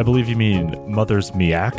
[0.00, 1.76] I believe you mean Mother's Miak.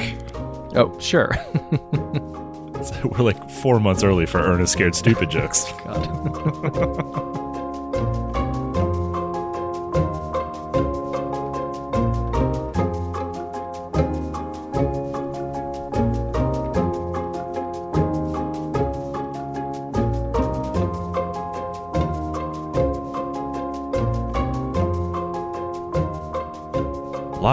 [0.76, 1.32] Oh, sure.
[3.04, 5.66] We're like four months early for Ernest Scared Stupid jokes.
[5.84, 7.41] God.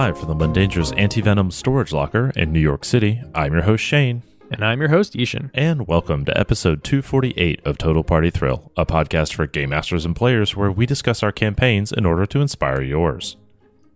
[0.09, 4.22] Live from the Mundangerous Anti-Venom Storage Locker in New York City, I'm your host Shane,
[4.50, 5.50] and I'm your host, I-Hsien.
[5.53, 10.16] and welcome to episode 248 of Total Party Thrill, a podcast for game masters and
[10.16, 13.36] players where we discuss our campaigns in order to inspire yours.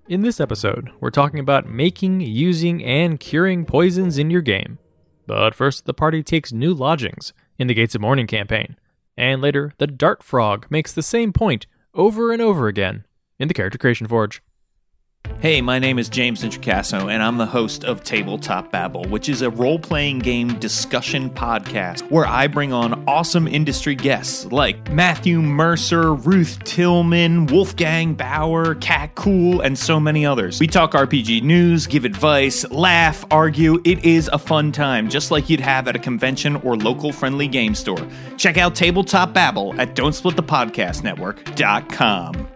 [0.06, 4.78] In this episode, we're talking about making, using, and curing poisons in your game.
[5.26, 8.76] But first, the party takes new lodgings in the Gates of Mourning campaign.
[9.16, 13.06] And later, the Dart Frog makes the same point over and over again
[13.38, 14.42] in the Character Creation Forge.
[15.42, 19.42] Hey, my name is James Introcaso, and I'm the host of Tabletop Babble, which is
[19.42, 25.42] a role playing game discussion podcast where I bring on awesome industry guests like Matthew
[25.42, 30.60] Mercer, Ruth Tillman, Wolfgang Bauer, Cat Cool, and so many others.
[30.60, 33.82] We talk RPG news, give advice, laugh, argue.
[33.84, 37.48] It is a fun time, just like you'd have at a convention or local friendly
[37.48, 38.06] game store.
[38.36, 42.48] Check out Tabletop Babble at Don'tSplitThePodcastNetwork.com.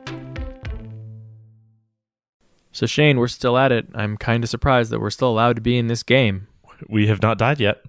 [2.77, 3.87] So, Shane, we're still at it.
[3.95, 6.47] I'm kind of surprised that we're still allowed to be in this game.
[6.91, 7.83] We have not died yet.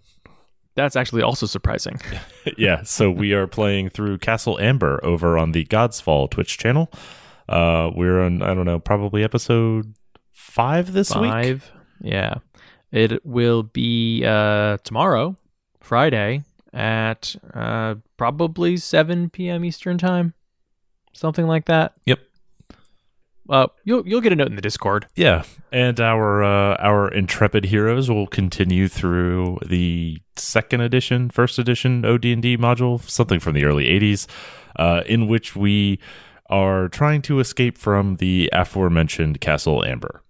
[0.75, 1.99] That's actually also surprising.
[2.57, 6.89] yeah, so we are playing through Castle Amber over on the Godsfall Twitch channel.
[7.49, 9.93] Uh, we're on, I don't know, probably episode
[10.31, 11.31] five this week.
[11.31, 11.69] Five.
[11.99, 12.35] Yeah.
[12.89, 15.35] It will be uh, tomorrow,
[15.81, 19.65] Friday, at uh, probably 7 p.m.
[19.65, 20.33] Eastern Time.
[21.11, 21.91] Something like that.
[22.05, 22.19] Yep.
[23.49, 25.07] Uh, you'll you'll get a note in the Discord.
[25.15, 32.05] Yeah, and our uh, our intrepid heroes will continue through the second edition, first edition
[32.05, 34.27] OD and D module, something from the early '80s,
[34.75, 35.99] uh, in which we
[36.49, 40.23] are trying to escape from the aforementioned Castle Amber,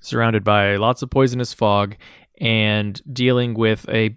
[0.00, 1.96] surrounded by lots of poisonous fog,
[2.40, 4.16] and dealing with a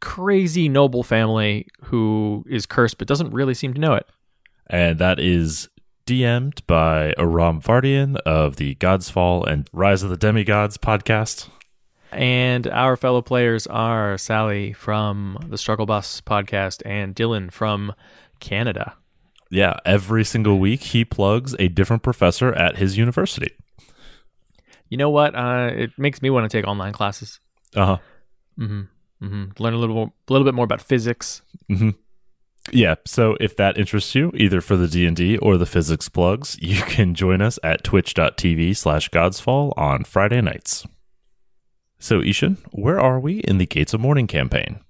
[0.00, 4.06] crazy noble family who is cursed but doesn't really seem to know it.
[4.68, 5.68] And that is
[6.08, 11.50] DM'd by Aram Vartian of the Godsfall and Rise of the Demigods podcast.
[12.10, 17.92] And our fellow players are Sally from the Struggle Bus podcast and Dylan from
[18.40, 18.94] Canada.
[19.50, 23.50] Yeah, every single week he plugs a different professor at his university.
[24.88, 25.34] You know what?
[25.34, 27.38] Uh, it makes me want to take online classes.
[27.76, 27.98] Uh huh.
[28.58, 29.26] Mm-hmm.
[29.26, 29.62] Mm-hmm.
[29.62, 31.42] Learn a little, more, a little bit more about physics.
[31.70, 31.90] Mm-hmm
[32.72, 36.82] yeah so if that interests you either for the d&d or the physics plugs you
[36.82, 40.86] can join us at twitch.tv slash godsfall on friday nights.
[41.98, 44.80] So I-Hsien where are we in the gates of mourning campaign?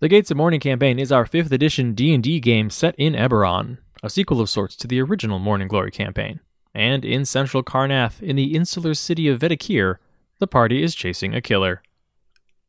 [0.00, 4.10] The gates of mourning campaign is our fifth edition d&d game set in eberron a
[4.10, 6.40] sequel of sorts to the original morning glory campaign.
[6.74, 9.96] And in central karrnath in the insular city of vedykar
[10.38, 11.82] the party is chasing a killer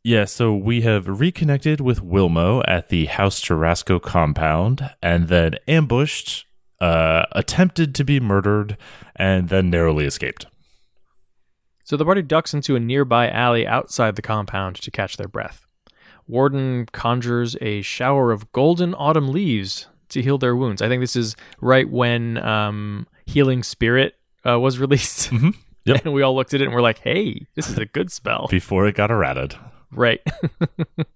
[0.03, 6.45] yeah, so we have reconnected with Wilmo at the House Jorasco compound and then ambushed,
[6.79, 8.77] uh, attempted to be murdered,
[9.15, 10.47] and then narrowly escaped.
[11.83, 15.67] So the party ducks into a nearby alley outside the compound to catch their breath.
[16.27, 20.81] Warden conjures a shower of golden autumn leaves to heal their wounds.
[20.81, 24.15] I think this is right when um, Healing Spirit
[24.47, 25.29] uh, was released.
[25.31, 25.49] Mm-hmm.
[25.85, 26.05] Yep.
[26.05, 28.47] And we all looked at it and we're like, hey, this is a good spell.
[28.49, 29.55] Before it got errated.
[29.91, 30.21] Right.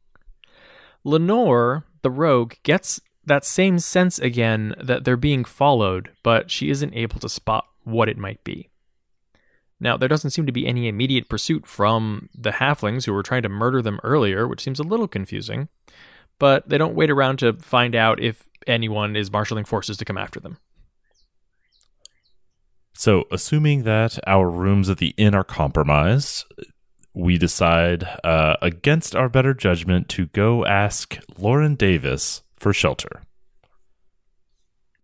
[1.04, 6.94] Lenore, the rogue, gets that same sense again that they're being followed, but she isn't
[6.94, 8.70] able to spot what it might be.
[9.80, 13.44] Now, there doesn't seem to be any immediate pursuit from the halflings who were trying
[13.44, 15.68] to murder them earlier, which seems a little confusing,
[16.40, 20.18] but they don't wait around to find out if anyone is marshaling forces to come
[20.18, 20.58] after them.
[22.94, 26.46] So, assuming that our rooms at the inn are compromised,
[27.16, 33.22] we decide, uh, against our better judgment, to go ask Lauren Davis for shelter.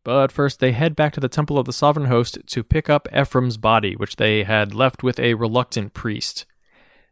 [0.03, 3.07] But first, they head back to the Temple of the Sovereign Host to pick up
[3.15, 6.45] Ephraim's body, which they had left with a reluctant priest.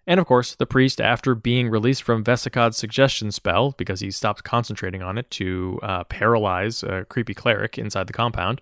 [0.07, 4.43] And of course, the priest, after being released from Vesicod's suggestion spell, because he stopped
[4.43, 8.61] concentrating on it to uh, paralyze a creepy cleric inside the compound,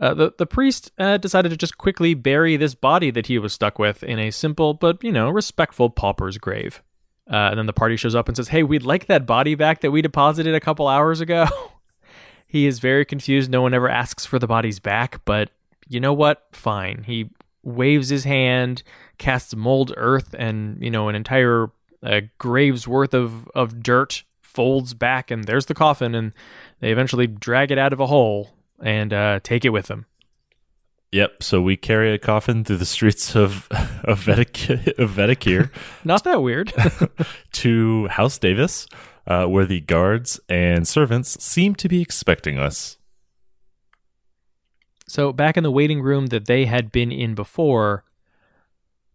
[0.00, 3.52] uh, the, the priest uh, decided to just quickly bury this body that he was
[3.52, 6.82] stuck with in a simple but, you know, respectful pauper's grave.
[7.30, 9.80] Uh, and then the party shows up and says, Hey, we'd like that body back
[9.80, 11.46] that we deposited a couple hours ago.
[12.46, 13.50] he is very confused.
[13.50, 15.50] No one ever asks for the bodies back, but
[15.88, 16.46] you know what?
[16.52, 17.04] Fine.
[17.06, 17.30] He
[17.62, 18.82] waves his hand,
[19.18, 21.70] casts mold earth and you know an entire
[22.02, 26.32] uh, grave's worth of of dirt folds back and there's the coffin and
[26.80, 28.50] they eventually drag it out of a hole
[28.82, 30.06] and uh, take it with them
[31.10, 31.42] Yep.
[31.42, 33.66] So we carry a coffin through the streets of
[34.04, 35.70] of, Vedic- of Vedykar
[36.04, 36.70] not that weird
[37.52, 38.86] to House Davis,
[39.26, 42.98] uh, where the guards and servants seem to be expecting us.
[45.06, 48.04] so back in the waiting room that they had been in before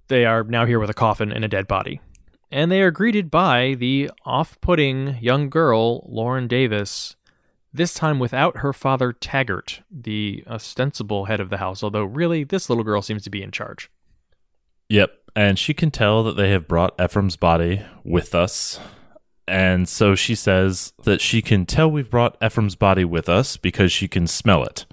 [0.08, 2.02] they are now here with a coffin and a dead body
[2.52, 7.16] and they are greeted by the off-putting young girl lauren davis
[7.74, 12.70] this time without her father taggart the ostensible head of the house although really this
[12.70, 13.90] little girl seems to be in charge
[14.90, 15.12] Yep.
[15.36, 18.80] And she can tell that they have brought Ephraim's body with us.
[19.48, 23.92] And so she says that she can tell we've brought Ephraim's body with us because
[23.92, 24.86] she can smell it.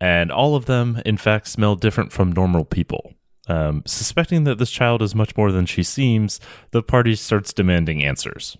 [0.00, 3.14] And all of them, in fact, smell different from normal people.
[3.46, 6.40] Um, suspecting that this child is much more than she seems,
[6.72, 8.56] the party starts demanding answers.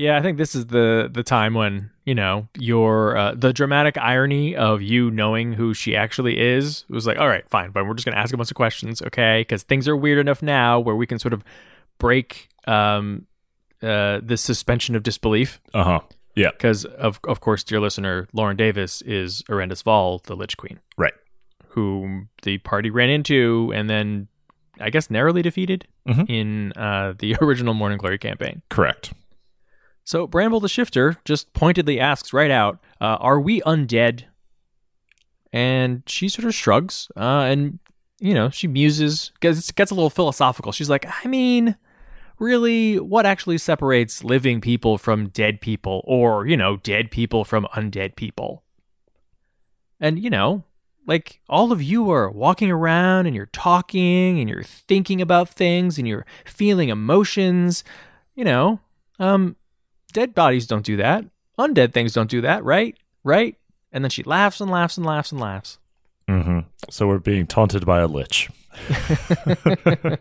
[0.00, 3.98] Yeah, I think this is the the time when you know your uh, the dramatic
[3.98, 7.94] irony of you knowing who she actually is was like, all right, fine, but we're
[7.94, 9.42] just gonna ask a bunch of questions, okay?
[9.42, 11.44] Because things are weird enough now where we can sort of
[11.98, 13.26] break um,
[13.82, 15.60] uh, the suspension of disbelief.
[15.74, 16.00] Uh huh.
[16.34, 16.50] Yeah.
[16.52, 21.14] Because of of course, dear listener, Lauren Davis is Arendis Val, the Lich Queen, Right.
[21.74, 24.28] Who the party ran into and then
[24.80, 26.24] I guess narrowly defeated Mhm.
[26.30, 28.62] in uh, the original Morning Glory campaign.
[28.70, 29.12] Correct.
[30.04, 34.24] So Bramble the Shifter just pointedly asks right out, uh, "Are we undead?"
[35.52, 37.78] And she sort of shrugs, uh, and
[38.18, 40.72] you know she muses, gets gets a little philosophical.
[40.72, 41.76] She's like, "I mean,
[42.38, 47.66] really, what actually separates living people from dead people, or you know, dead people from
[47.74, 48.64] undead people?"
[50.00, 50.64] And you know,
[51.06, 55.98] like all of you are walking around and you're talking and you're thinking about things
[55.98, 57.84] and you're feeling emotions.
[58.34, 58.80] You know,
[59.18, 59.56] um,
[60.12, 61.24] dead bodies don't do that.
[61.58, 62.96] Undead things don't do that, right?
[63.24, 63.56] Right?
[63.92, 65.78] And then she laughs and laughs and laughs and laughs.
[66.28, 66.60] Mm-hmm.
[66.88, 68.48] So we're being taunted by a lich.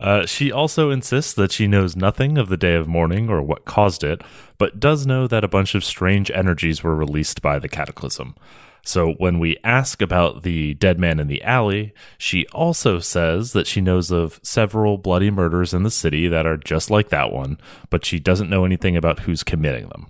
[0.00, 3.64] uh, she also insists that she knows nothing of the day of mourning or what
[3.64, 4.22] caused it,
[4.58, 8.34] but does know that a bunch of strange energies were released by the cataclysm.
[8.84, 13.66] So when we ask about the dead man in the alley, she also says that
[13.66, 17.58] she knows of several bloody murders in the city that are just like that one,
[17.90, 20.06] but she doesn't know anything about who's committing them.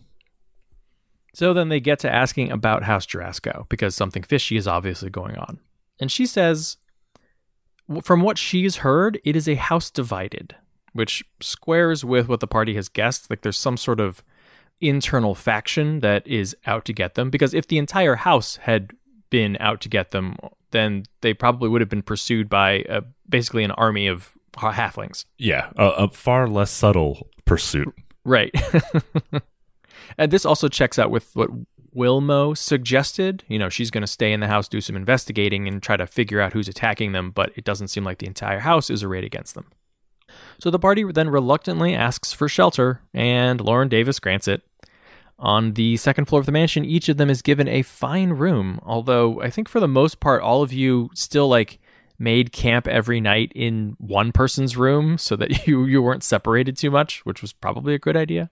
[1.35, 5.37] So then they get to asking about House Jorasco because something fishy is obviously going
[5.37, 5.61] on.
[6.01, 6.77] And she says,
[8.03, 10.57] from what she's heard, it is a house divided,
[10.93, 13.31] which squares with what the party has guessed.
[13.31, 14.23] Like there's some sort of
[14.81, 17.31] internal faction that is out to get them.
[17.31, 18.93] Because if the entire house had
[19.31, 20.37] been out to get them,
[20.71, 25.25] then they probably would have been pursued by uh, basically an army of halflings.
[25.39, 27.95] Yeah, a, a far less subtle pursuit.
[28.25, 28.55] Right.
[30.19, 31.51] and this also checks out with what
[31.95, 33.45] Wilmo suggested.
[33.49, 36.07] You know, she's going to stay in the house, do some investigating, and try to
[36.07, 39.25] figure out who's attacking them, but it doesn't seem like the entire house is arrayed
[39.25, 39.67] against them.
[40.61, 44.63] So the party then reluctantly asks for shelter, and Lauren Davis grants it.
[45.39, 48.81] On the second floor of the mansion, each of them is given a fine room,
[48.83, 51.79] although I think for the most part, all of you still like
[52.19, 56.91] made camp every night in one person's room so that you, you weren't separated too
[56.91, 58.51] much, which was probably a good idea.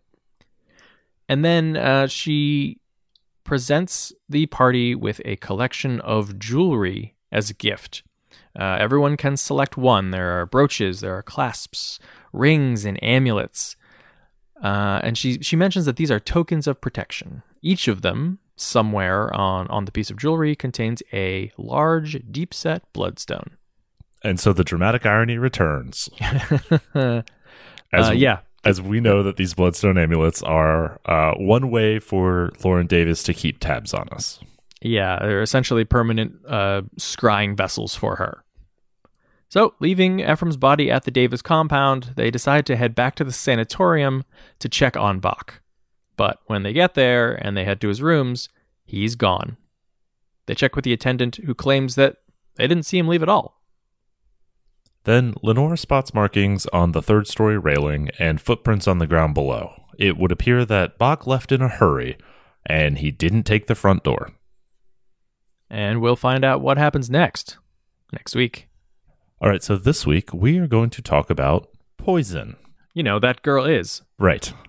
[1.29, 2.79] And then uh, she
[3.43, 8.05] presents the party with a collection of jewelry as a gift.
[8.59, 10.11] Uh, everyone can select one.
[10.11, 11.99] There are brooches, there are clasps,
[12.33, 13.77] rings, and amulets.
[14.63, 17.43] Uh, and she she mentions that these are tokens of protection.
[17.61, 22.91] Each of them, somewhere on on the piece of jewelry, contains a large, deep set
[22.93, 23.57] bloodstone.
[24.25, 26.09] And so the dramatic irony returns.
[26.95, 27.23] uh,
[27.93, 32.87] As yeah, as we know that these bloodstone amulets are uh, one way for Lauren
[32.87, 34.41] Davis to keep tabs on us.
[34.83, 38.43] Yeah, they're essentially permanent uh, scrying vessels for her.
[39.49, 43.33] So, leaving Ephraim's body at the Davis compound, they decide to head back to the
[43.33, 44.25] sanatorium
[44.59, 45.61] to check on Bach.
[46.17, 48.49] But when they get there and they head to his rooms,
[48.85, 49.57] he's gone.
[50.47, 52.17] They check with the attendant, who claims that
[52.57, 53.61] they didn't see him leave at all.
[55.05, 59.73] Then Lenore spots markings on the third story railing and footprints on the ground below.
[59.99, 62.19] It would appear that Bach left in a hurry
[62.65, 64.33] and he didn't take the front door.
[65.71, 67.59] And we'll find out what happens next,
[68.13, 68.69] next week.
[69.41, 72.57] All right, so this week we are going to talk about poison.
[72.95, 74.03] You know, that girl is.
[74.19, 74.53] Right.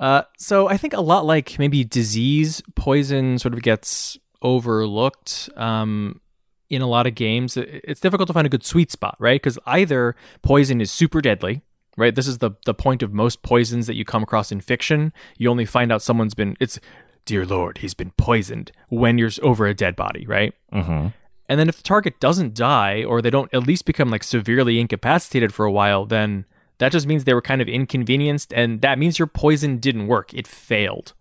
[0.00, 5.48] Uh, so I think a lot like maybe disease, poison sort of gets overlooked.
[5.54, 6.20] Um,
[6.68, 9.40] in a lot of games, it's difficult to find a good sweet spot, right?
[9.40, 11.62] Because either poison is super deadly,
[11.96, 12.14] right?
[12.14, 15.12] This is the the point of most poisons that you come across in fiction.
[15.36, 16.80] You only find out someone's been it's
[17.24, 20.54] dear lord, he's been poisoned when you're over a dead body, right?
[20.72, 21.08] Mm-hmm.
[21.48, 24.80] And then if the target doesn't die or they don't at least become like severely
[24.80, 26.44] incapacitated for a while, then
[26.78, 30.32] that just means they were kind of inconvenienced and that means your poison didn't work.
[30.32, 31.14] It failed.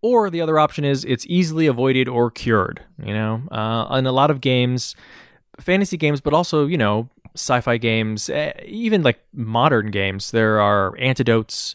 [0.00, 3.42] Or the other option is it's easily avoided or cured, you know?
[3.50, 4.94] Uh, in a lot of games,
[5.58, 10.96] fantasy games, but also, you know, sci-fi games, eh, even like modern games, there are
[10.98, 11.74] antidotes.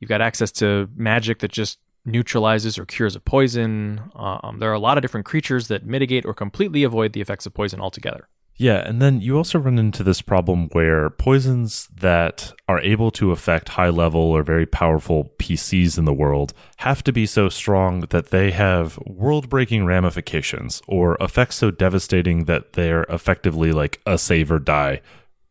[0.00, 4.00] You've got access to magic that just neutralizes or cures a poison.
[4.14, 7.46] Um, there are a lot of different creatures that mitigate or completely avoid the effects
[7.46, 8.28] of poison altogether.
[8.56, 13.32] Yeah, and then you also run into this problem where poisons that are able to
[13.32, 18.00] affect high level or very powerful PCs in the world have to be so strong
[18.10, 24.18] that they have world breaking ramifications or effects so devastating that they're effectively like a
[24.18, 25.00] save or die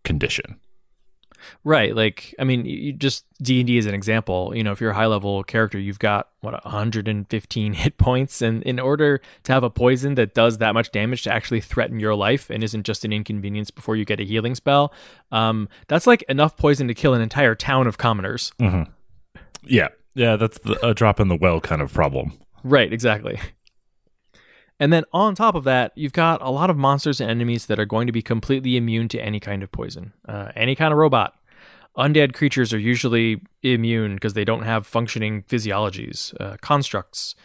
[0.03, 0.59] condition.
[1.63, 1.95] Right.
[1.95, 4.53] Like, I mean, you just D and D as an example.
[4.55, 8.63] You know, if you're a high level character, you've got what 115 hit points, and
[8.63, 12.15] in order to have a poison that does that much damage to actually threaten your
[12.15, 14.93] life and isn't just an inconvenience before you get a healing spell,
[15.31, 18.51] um, that's like enough poison to kill an entire town of commoners.
[18.59, 18.91] Mm-hmm.
[19.63, 22.33] Yeah, yeah, that's the, a drop in the well kind of problem.
[22.63, 22.91] Right.
[22.91, 23.39] Exactly.
[24.81, 27.79] And then on top of that, you've got a lot of monsters and enemies that
[27.79, 30.97] are going to be completely immune to any kind of poison, uh, any kind of
[30.97, 31.35] robot.
[31.97, 36.33] Undead creatures are usually immune because they don't have functioning physiologies.
[36.39, 37.35] Uh, constructs,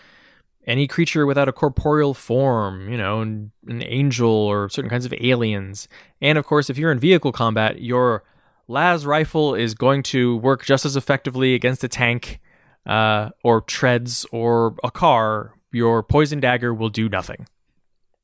[0.67, 5.15] any creature without a corporeal form, you know, an, an angel or certain kinds of
[5.21, 5.89] aliens.
[6.21, 8.23] And of course, if you're in vehicle combat, your
[8.69, 12.41] las rifle is going to work just as effectively against a tank
[12.87, 17.47] uh, or treads or a car your poison dagger will do nothing.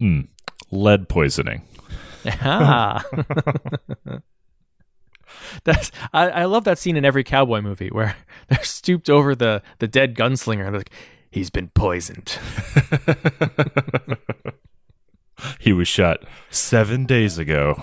[0.01, 0.29] Mm.
[0.71, 1.63] Lead poisoning.
[2.25, 3.05] Ah.
[5.65, 8.17] That's I, I, love that scene in every cowboy movie where
[8.49, 10.91] they're stooped over the the dead gunslinger and like,
[11.31, 12.39] he's been poisoned.
[15.59, 17.83] he was shot seven days ago.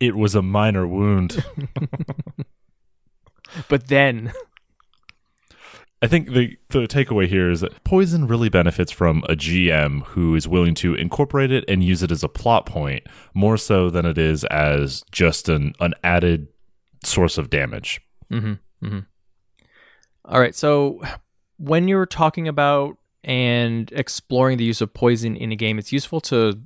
[0.00, 1.44] it was a minor wound.
[3.68, 4.32] but then
[6.02, 10.34] I think the the takeaway here is that Poison really benefits from a GM who
[10.34, 14.06] is willing to incorporate it and use it as a plot point more so than
[14.06, 16.48] it is as just an an added
[17.04, 18.00] source of damage.
[18.32, 18.86] Mm-hmm.
[18.86, 19.00] Mm-hmm.
[20.24, 21.02] All right, so
[21.58, 26.20] when you're talking about and exploring the use of poison in a game, it's useful
[26.22, 26.60] to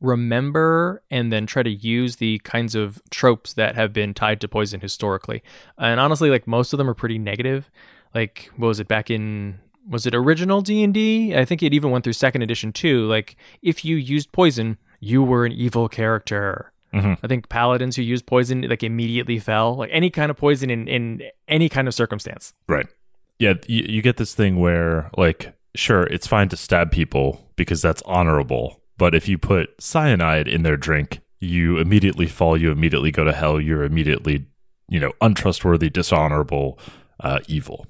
[0.00, 4.48] remember and then try to use the kinds of tropes that have been tied to
[4.48, 5.42] poison historically.
[5.78, 7.70] And honestly, like most of them are pretty negative
[8.14, 11.36] like what was it back in was it original D&D?
[11.36, 13.06] I think it even went through second edition too.
[13.06, 16.72] Like if you used poison, you were an evil character.
[16.94, 17.14] Mm-hmm.
[17.22, 19.76] I think paladins who used poison like immediately fell.
[19.76, 22.54] Like any kind of poison in in any kind of circumstance.
[22.68, 22.86] Right.
[23.38, 27.82] Yeah, you, you get this thing where like sure, it's fine to stab people because
[27.82, 33.10] that's honorable, but if you put cyanide in their drink, you immediately fall, you immediately
[33.10, 34.46] go to hell, you're immediately,
[34.88, 36.78] you know, untrustworthy, dishonorable,
[37.20, 37.86] uh, evil.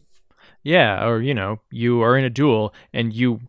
[0.65, 3.41] Yeah, or you know, you are in a duel and you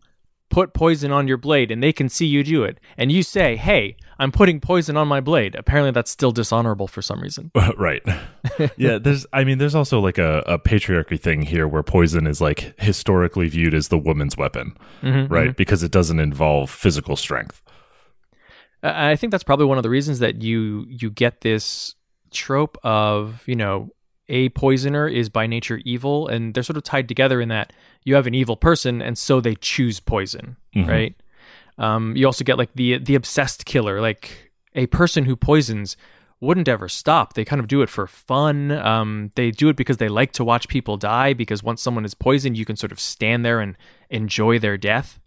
[0.48, 3.56] put poison on your blade and they can see you do it and you say,
[3.56, 7.50] "Hey, I'm putting poison on my blade." Apparently that's still dishonorable for some reason.
[7.76, 8.02] right.
[8.76, 12.40] yeah, there's I mean there's also like a, a, patriarchy thing here where poison is
[12.40, 15.48] like historically viewed as the woman's weapon, mm-hmm, right?
[15.48, 15.56] Mm-hmm.
[15.56, 17.62] Because it doesn't involve physical strength.
[18.82, 21.94] I think that's probably one of the reasons that you you get this
[22.30, 23.90] trope of, you know,
[24.28, 27.72] a poisoner is by nature evil, and they're sort of tied together in that
[28.04, 30.88] you have an evil person, and so they choose poison, mm-hmm.
[30.88, 31.14] right?
[31.78, 35.96] Um, you also get like the the obsessed killer, like a person who poisons
[36.40, 37.32] wouldn't ever stop.
[37.34, 38.70] They kind of do it for fun.
[38.70, 41.32] Um, they do it because they like to watch people die.
[41.32, 43.76] Because once someone is poisoned, you can sort of stand there and
[44.10, 45.18] enjoy their death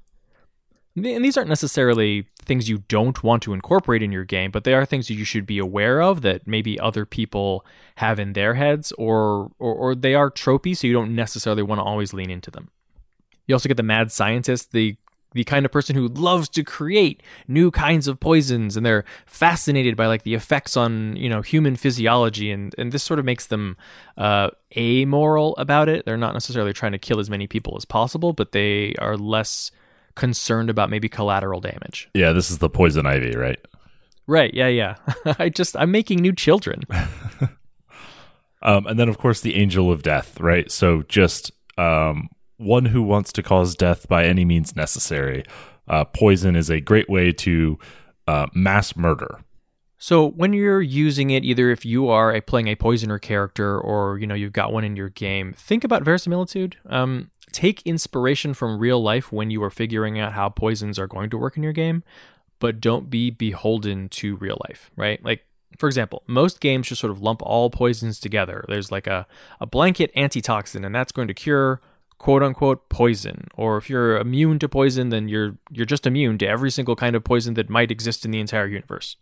[0.95, 4.73] and these aren't necessarily things you don't want to incorporate in your game, but they
[4.73, 7.65] are things that you should be aware of that maybe other people
[7.95, 11.79] have in their heads, or or, or they are tropey, so you don't necessarily want
[11.79, 12.69] to always lean into them.
[13.47, 14.97] You also get the mad scientist, the
[15.33, 19.95] the kind of person who loves to create new kinds of poisons and they're fascinated
[19.95, 23.45] by like the effects on you know human physiology and and this sort of makes
[23.47, 23.77] them
[24.17, 28.33] uh amoral about it they're not necessarily trying to kill as many people as possible
[28.33, 29.71] but they are less
[30.19, 32.09] concerned about maybe collateral damage.
[32.13, 33.59] Yeah, this is the poison ivy, right?
[34.27, 34.53] Right.
[34.53, 34.95] Yeah, yeah.
[35.39, 36.83] I just I'm making new children.
[38.61, 40.69] um, and then of course the angel of death, right?
[40.69, 45.45] So just um, one who wants to cause death by any means necessary.
[45.87, 47.79] uh, poison is a great way to
[48.27, 49.39] uh, mass murder.
[50.01, 54.17] So when you're using it, either if you are a, playing a poisoner character or
[54.17, 56.77] you know you've got one in your game, think about verisimilitude.
[56.85, 61.29] Um, take inspiration from real life when you are figuring out how poisons are going
[61.31, 62.03] to work in your game,
[62.59, 64.89] but don't be beholden to real life.
[64.95, 65.23] Right?
[65.23, 65.45] Like
[65.77, 68.63] for example, most games just sort of lump all poisons together.
[68.69, 69.27] There's like a,
[69.59, 71.81] a blanket antitoxin, and that's going to cure
[72.17, 73.49] quote unquote poison.
[73.55, 77.17] Or if you're immune to poison, then you're you're just immune to every single kind
[77.17, 79.17] of poison that might exist in the entire universe.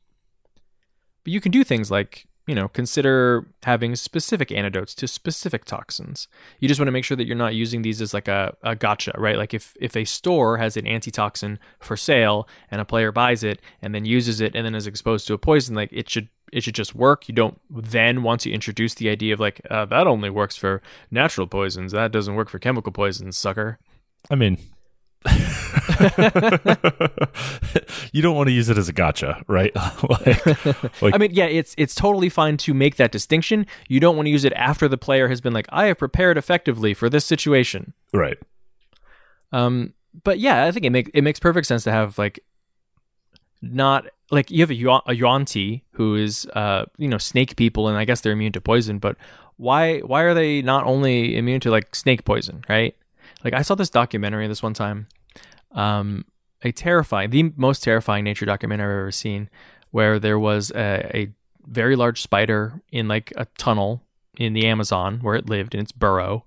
[1.27, 6.29] But you can do things like, you know, consider having specific antidotes to specific toxins.
[6.61, 8.77] You just want to make sure that you're not using these as like a, a
[8.77, 9.35] gotcha, right?
[9.35, 13.59] Like if, if a store has an antitoxin for sale and a player buys it
[13.81, 16.63] and then uses it and then is exposed to a poison, like it should it
[16.63, 17.27] should just work.
[17.27, 20.81] You don't then want to introduce the idea of like uh, that only works for
[21.11, 21.91] natural poisons.
[21.91, 23.79] That doesn't work for chemical poisons, sucker.
[24.31, 24.57] I mean,
[28.11, 29.75] you don't want to use it as a gotcha, right?
[30.09, 33.65] like, like, I mean, yeah, it's it's totally fine to make that distinction.
[33.87, 36.37] You don't want to use it after the player has been like, I have prepared
[36.37, 38.37] effectively for this situation, right?
[39.51, 39.93] Um,
[40.23, 42.39] but yeah, I think it makes it makes perfect sense to have like
[43.61, 47.97] not like you have a, a Yuan-ti who is uh you know snake people and
[47.97, 49.17] I guess they're immune to poison, but
[49.57, 52.95] why why are they not only immune to like snake poison, right?
[53.43, 55.07] Like I saw this documentary this one time,
[55.71, 56.25] um,
[56.63, 59.49] a terrifying, the most terrifying nature documentary I've ever seen,
[59.91, 61.29] where there was a, a
[61.65, 64.03] very large spider in like a tunnel
[64.37, 66.45] in the Amazon where it lived in its burrow.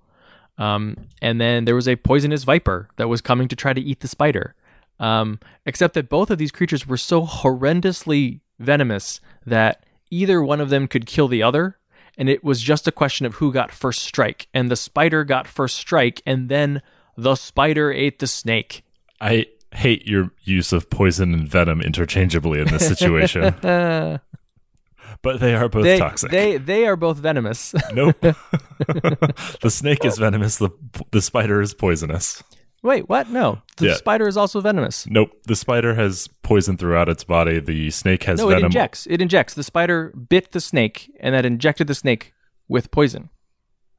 [0.57, 4.01] Um, and then there was a poisonous viper that was coming to try to eat
[4.01, 4.55] the spider.
[4.99, 10.69] Um, except that both of these creatures were so horrendously venomous that either one of
[10.69, 11.79] them could kill the other
[12.17, 14.47] and it was just a question of who got first strike.
[14.53, 16.81] And the spider got first strike, and then
[17.21, 18.83] the spider ate the snake.
[19.19, 23.55] I hate your use of poison and venom interchangeably in this situation.
[23.61, 26.31] but they are both they, toxic.
[26.31, 27.73] They they are both venomous.
[27.93, 28.19] nope.
[28.19, 30.57] the snake is venomous.
[30.57, 30.71] The
[31.11, 32.43] the spider is poisonous.
[32.83, 33.29] Wait, what?
[33.29, 33.93] No, the yeah.
[33.93, 35.05] spider is also venomous.
[35.05, 37.59] Nope, the spider has poison throughout its body.
[37.59, 38.63] The snake has no, venom.
[38.63, 39.05] it injects.
[39.07, 39.53] It injects.
[39.53, 42.33] The spider bit the snake, and that injected the snake
[42.67, 43.29] with poison.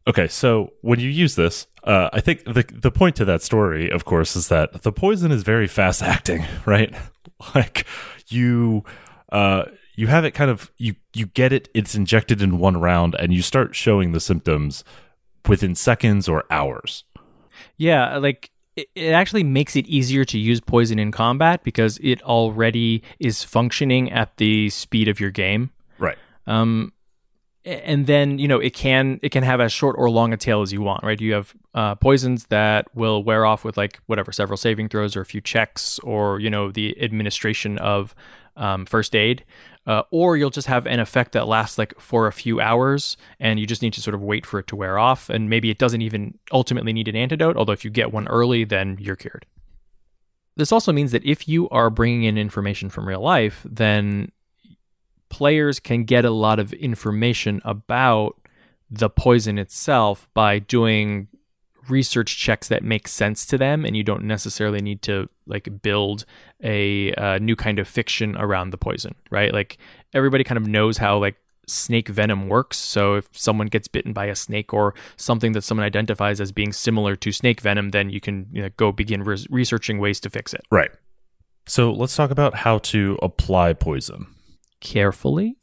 [0.06, 3.90] Okay, so when you use this, uh, I think the the point to that story,
[3.90, 6.94] of course, is that the poison is very fast acting, right?
[7.54, 7.86] like
[8.28, 8.84] you,
[9.30, 11.68] uh, you have it kind of you you get it.
[11.74, 14.82] It's injected in one round, and you start showing the symptoms
[15.48, 17.04] within seconds or hours.
[17.76, 23.02] Yeah, like it actually makes it easier to use poison in combat because it already
[23.18, 25.70] is functioning at the speed of your game.
[25.98, 26.16] Right.
[26.46, 26.92] Um,
[27.64, 30.62] and then you know it can it can have as short or long a tail
[30.62, 31.20] as you want right?
[31.20, 35.20] You have uh, poisons that will wear off with like whatever several saving throws or
[35.20, 38.14] a few checks or you know the administration of
[38.56, 39.44] um, first aid?
[39.84, 43.58] Uh, or you'll just have an effect that lasts like for a few hours and
[43.58, 45.78] you just need to sort of wait for it to wear off and maybe it
[45.78, 49.44] doesn't even ultimately need an antidote although if you get one early then you're cured.
[50.54, 54.30] This also means that if you are bringing in information from real life then
[55.32, 58.36] players can get a lot of information about
[58.90, 61.26] the poison itself by doing
[61.88, 66.26] research checks that make sense to them and you don't necessarily need to like build
[66.62, 69.54] a uh, new kind of fiction around the poison right?
[69.54, 69.78] Like
[70.12, 72.76] everybody kind of knows how like snake venom works.
[72.76, 76.72] So if someone gets bitten by a snake or something that someone identifies as being
[76.72, 80.30] similar to snake venom then you can you know, go begin re- researching ways to
[80.30, 80.62] fix it.
[80.70, 80.90] Right.
[81.66, 84.26] So let's talk about how to apply poison
[84.82, 85.56] carefully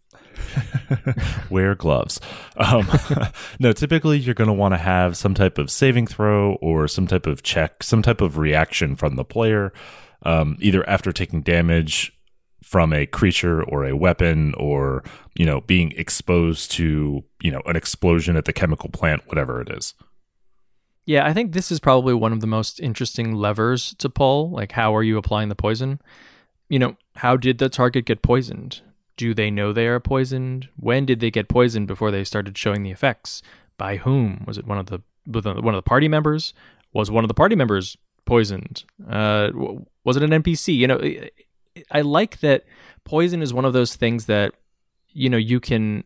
[1.49, 2.19] wear gloves.
[2.57, 2.87] Um,
[3.59, 7.05] no, typically you're going to want to have some type of saving throw or some
[7.05, 9.73] type of check, some type of reaction from the player,
[10.23, 12.13] um, either after taking damage
[12.63, 15.03] from a creature or a weapon or,
[15.35, 19.69] you know, being exposed to, you know, an explosion at the chemical plant, whatever it
[19.69, 19.93] is.
[21.05, 24.51] Yeah, I think this is probably one of the most interesting levers to pull.
[24.51, 25.99] Like, how are you applying the poison?
[26.67, 28.81] You know, how did the target get poisoned?
[29.19, 30.69] Do they know they are poisoned?
[30.77, 33.41] When did they get poisoned before they started showing the effects?
[33.77, 34.45] By whom?
[34.47, 36.53] Was it one of the one of the party members?
[36.93, 38.85] Was one of the party members poisoned?
[39.05, 39.49] Uh,
[40.05, 40.73] was it an NPC?
[40.73, 41.01] You know,
[41.91, 42.63] I like that
[43.03, 44.53] poison is one of those things that
[45.09, 46.05] you know you can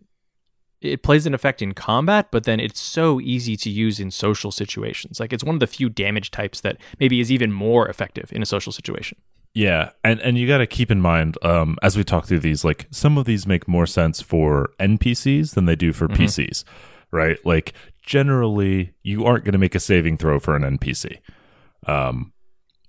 [0.82, 4.50] it plays an effect in combat, but then it's so easy to use in social
[4.52, 5.20] situations.
[5.20, 8.42] Like it's one of the few damage types that maybe is even more effective in
[8.42, 9.20] a social situation.
[9.54, 12.66] Yeah, and and you got to keep in mind um, as we talk through these,
[12.66, 16.24] like some of these make more sense for NPCs than they do for mm-hmm.
[16.24, 16.64] PCs,
[17.12, 17.38] right?
[17.46, 21.20] Like generally, you aren't going to make a saving throw for an NPC.
[21.86, 22.34] Um,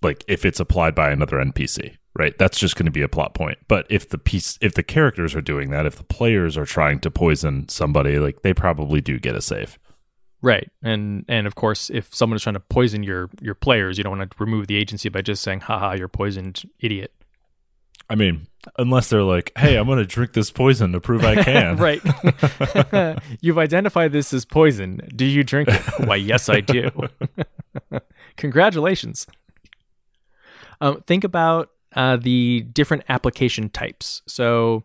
[0.02, 2.36] like if it's applied by another NPC, right?
[2.38, 3.58] That's just going to be a plot point.
[3.68, 7.00] But if the piece, if the characters are doing that, if the players are trying
[7.00, 9.78] to poison somebody, like they probably do get a save.
[10.44, 14.04] Right, and and of course, if someone is trying to poison your your players, you
[14.04, 17.14] don't want to remove the agency by just saying, "Haha, you're poisoned, idiot."
[18.10, 21.42] I mean, unless they're like, "Hey, I'm going to drink this poison to prove I
[21.42, 22.02] can." right.
[23.40, 25.00] You've identified this as poison.
[25.16, 25.80] Do you drink it?
[26.06, 26.90] Why, yes, I do.
[28.36, 29.26] Congratulations.
[30.82, 34.20] Um, think about uh, the different application types.
[34.26, 34.84] So,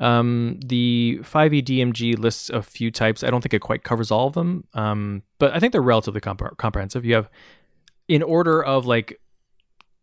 [0.00, 3.24] um, the 5e DMG lists a few types.
[3.24, 6.20] I don't think it quite covers all of them, um, but I think they're relatively
[6.20, 7.04] comp- comprehensive.
[7.04, 7.30] You have,
[8.06, 9.20] in order of like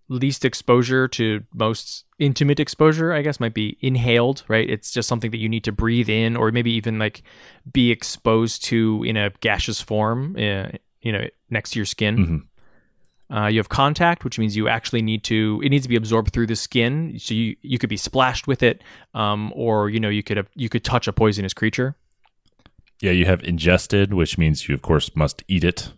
[0.07, 4.69] least exposure to most intimate exposure, I guess, might be inhaled, right?
[4.69, 7.23] It's just something that you need to breathe in or maybe even like
[7.71, 10.69] be exposed to in a gaseous form, uh,
[11.01, 12.17] you know, next to your skin.
[12.17, 12.37] Mm-hmm.
[13.33, 15.61] Uh, you have contact, which means you actually need to.
[15.63, 18.61] It needs to be absorbed through the skin, so you you could be splashed with
[18.61, 18.83] it,
[19.13, 21.95] um, or you know you could have, you could touch a poisonous creature.
[23.01, 25.91] Yeah, you have ingested, which means you of course must eat it.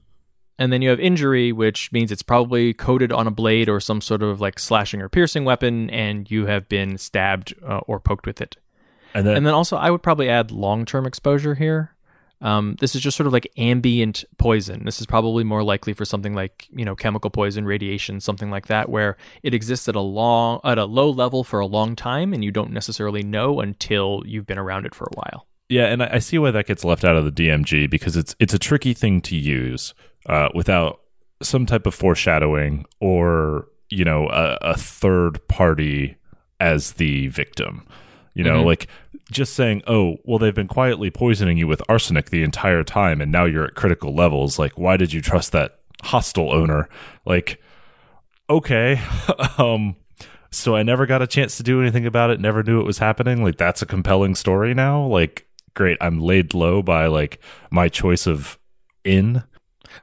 [0.60, 4.02] And then you have injury, which means it's probably coated on a blade or some
[4.02, 8.26] sort of like slashing or piercing weapon, and you have been stabbed uh, or poked
[8.26, 8.58] with it.
[9.14, 11.96] And then, And then also, I would probably add long term exposure here.
[12.42, 14.86] Um, this is just sort of like ambient poison.
[14.86, 18.68] This is probably more likely for something like you know chemical poison, radiation, something like
[18.68, 22.34] that, where it exists at a long at a low level for a long time,
[22.34, 25.48] and you don't necessarily know until you've been around it for a while.
[25.70, 28.54] yeah, and I, see why that gets left out of the DMG because it's it's
[28.54, 29.94] a tricky thing to use
[30.28, 31.02] uh, without
[31.42, 36.18] some type of foreshadowing or you know a, a third party
[36.60, 37.88] as the victim.
[38.38, 38.66] You know, Mhm.
[38.66, 38.88] like
[39.32, 43.32] just saying, "Oh, well, they've been quietly poisoning you with arsenic the entire time, and
[43.32, 46.88] now you're at critical levels." Like, why did you trust that hostile owner?
[47.26, 47.60] Like,
[48.50, 49.00] okay,
[49.58, 49.96] um,
[50.52, 52.40] so I never got a chance to do anything about it.
[52.40, 53.44] Never knew it was happening.
[53.44, 55.04] Like, that's a compelling story now.
[55.06, 57.40] Like, great, I'm laid low by like
[57.72, 58.58] my choice of
[59.04, 59.44] inn.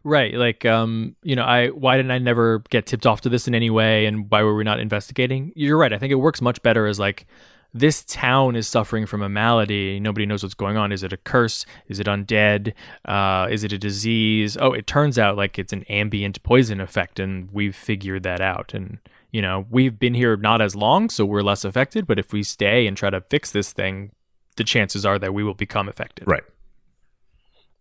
[0.02, 0.34] Right.
[0.34, 3.54] Like, um, you know, I why didn't I never get tipped off to this in
[3.54, 5.52] any way, and why were we not investigating?
[5.54, 5.92] You're right.
[5.92, 7.26] I think it works much better as like
[7.74, 9.98] this town is suffering from a malady.
[9.98, 10.92] Nobody knows what's going on.
[10.92, 11.66] Is it a curse?
[11.88, 12.72] Is it undead?
[13.04, 14.56] Uh, is it a disease?
[14.56, 18.72] Oh, it turns out like it's an ambient poison effect, and we've figured that out.
[18.72, 18.98] And
[19.32, 22.06] you know, we've been here not as long, so we're less affected.
[22.06, 24.12] But if we stay and try to fix this thing,
[24.56, 26.28] the chances are that we will become affected.
[26.28, 26.44] Right.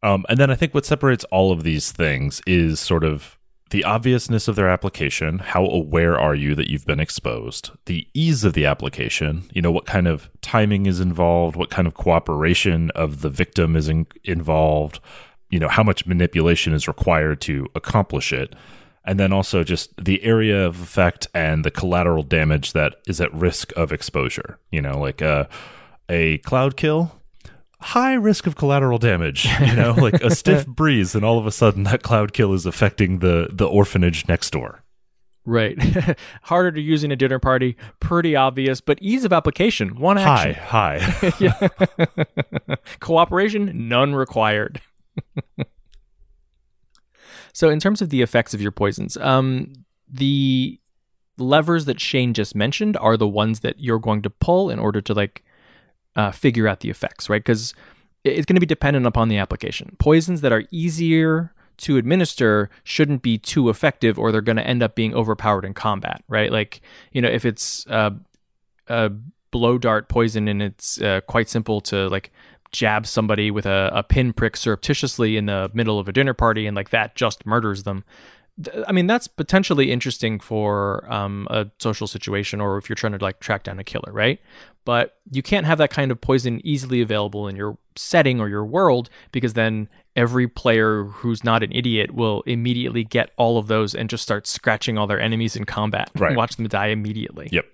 [0.02, 3.38] Um, and then I think what separates all of these things is sort of
[3.70, 5.40] the obviousness of their application.
[5.40, 7.72] How aware are you that you've been exposed?
[7.86, 9.44] The ease of the application.
[9.52, 11.56] You know, what kind of timing is involved?
[11.56, 15.00] What kind of cooperation of the victim is in- involved?
[15.50, 18.56] You know, how much manipulation is required to accomplish it?
[19.06, 23.34] And then also just the area of effect and the collateral damage that is at
[23.34, 24.60] risk of exposure.
[24.72, 25.50] You know, like a,
[26.10, 27.12] a cloud kill
[27.84, 31.52] high risk of collateral damage you know like a stiff breeze and all of a
[31.52, 34.80] sudden that cloud kill is affecting the the orphanage next door
[35.46, 35.78] Right.
[36.44, 40.52] Harder to use in a dinner party, pretty obvious, but ease of application, one high
[40.52, 40.64] action.
[40.64, 41.34] high
[42.70, 42.76] Yeah.
[43.02, 44.80] Cooperation, none required.
[47.52, 49.74] so, in terms of the effects of your poisons, um,
[50.10, 50.80] the
[51.38, 55.02] levers that Shane just mentioned are the ones that you're going to pull in order
[55.02, 55.44] to like
[56.16, 57.44] uh, figure out the effects, right?
[57.44, 57.74] Because
[58.24, 59.96] it's going to be dependent upon the application.
[60.00, 64.84] Poisons that are easier to administer shouldn't be too effective, or they're going to end
[64.84, 66.52] up being overpowered in combat, right?
[66.52, 69.12] Like you know, if it's a
[69.52, 72.32] blow dart poison and it's uh, quite simple to like
[72.72, 76.76] jab somebody with a, a pinprick surreptitiously in the middle of a dinner party and
[76.76, 78.04] like that just murders them.
[78.88, 83.24] I mean, that's potentially interesting for um, a social situation or if you're trying to
[83.24, 84.40] like track down a killer, right?
[84.86, 88.64] But you can't have that kind of poison easily available in your setting or your
[88.64, 93.96] world because then every player who's not an idiot will immediately get all of those
[93.96, 96.12] and just start scratching all their enemies in combat.
[96.16, 96.36] Right.
[96.36, 97.50] Watch them die immediately.
[97.52, 97.66] Yep.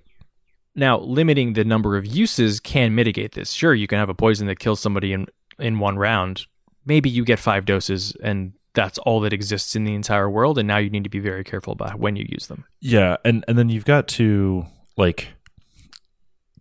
[0.76, 3.52] Now, limiting the number of uses can mitigate this.
[3.52, 6.46] Sure, you can have a poison that kills somebody in in one round.
[6.86, 10.68] Maybe you get five doses and that's all that exists in the entire world and
[10.68, 12.66] now you need to be very careful about when you use them.
[12.80, 14.66] yeah and and then you've got to
[14.98, 15.30] like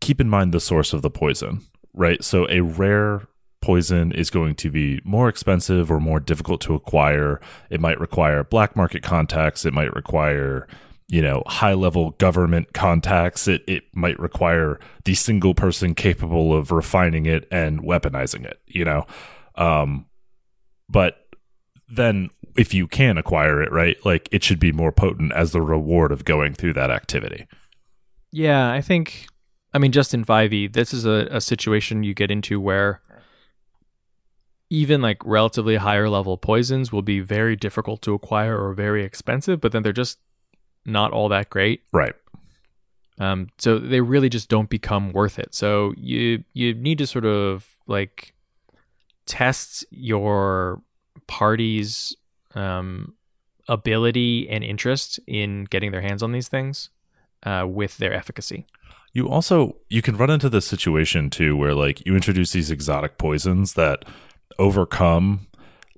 [0.01, 1.61] keep in mind the source of the poison
[1.99, 2.23] right?
[2.25, 3.27] So a rare
[3.61, 7.41] poison is going to be more expensive or more difficult to acquire.
[7.71, 9.67] It might require black market contacts.
[9.67, 10.67] It might require
[11.11, 13.49] you know high level government contacts.
[13.49, 18.85] It it might require the single person capable of refining it and weaponizing it you
[18.85, 19.07] know?
[19.57, 20.07] Um
[20.89, 21.28] but
[21.89, 25.63] then if you can acquire it, right, like it should be more potent as the
[25.63, 27.47] reward of going through that activity.
[28.31, 29.27] Yeah, I think.
[29.73, 33.03] I mean, just in 5e, this is a, a situation you get into where
[34.71, 39.61] even like relatively higher level poisons will be very difficult to acquire or very expensive,
[39.61, 40.19] but then they're just
[40.85, 41.83] not all that great.
[41.93, 42.15] Right.
[43.19, 45.55] Um, so they really just don't become worth it.
[45.55, 48.35] So you you need to sort of like
[49.27, 50.83] test your
[51.29, 52.17] party's
[52.55, 53.15] um,
[53.69, 56.91] ability and interest in getting their hands on these things
[57.45, 58.67] uh, with their efficacy.
[59.13, 63.19] You also you can run into this situation too where like you introduce these exotic
[63.19, 64.05] poisons that
[64.59, 65.47] overcome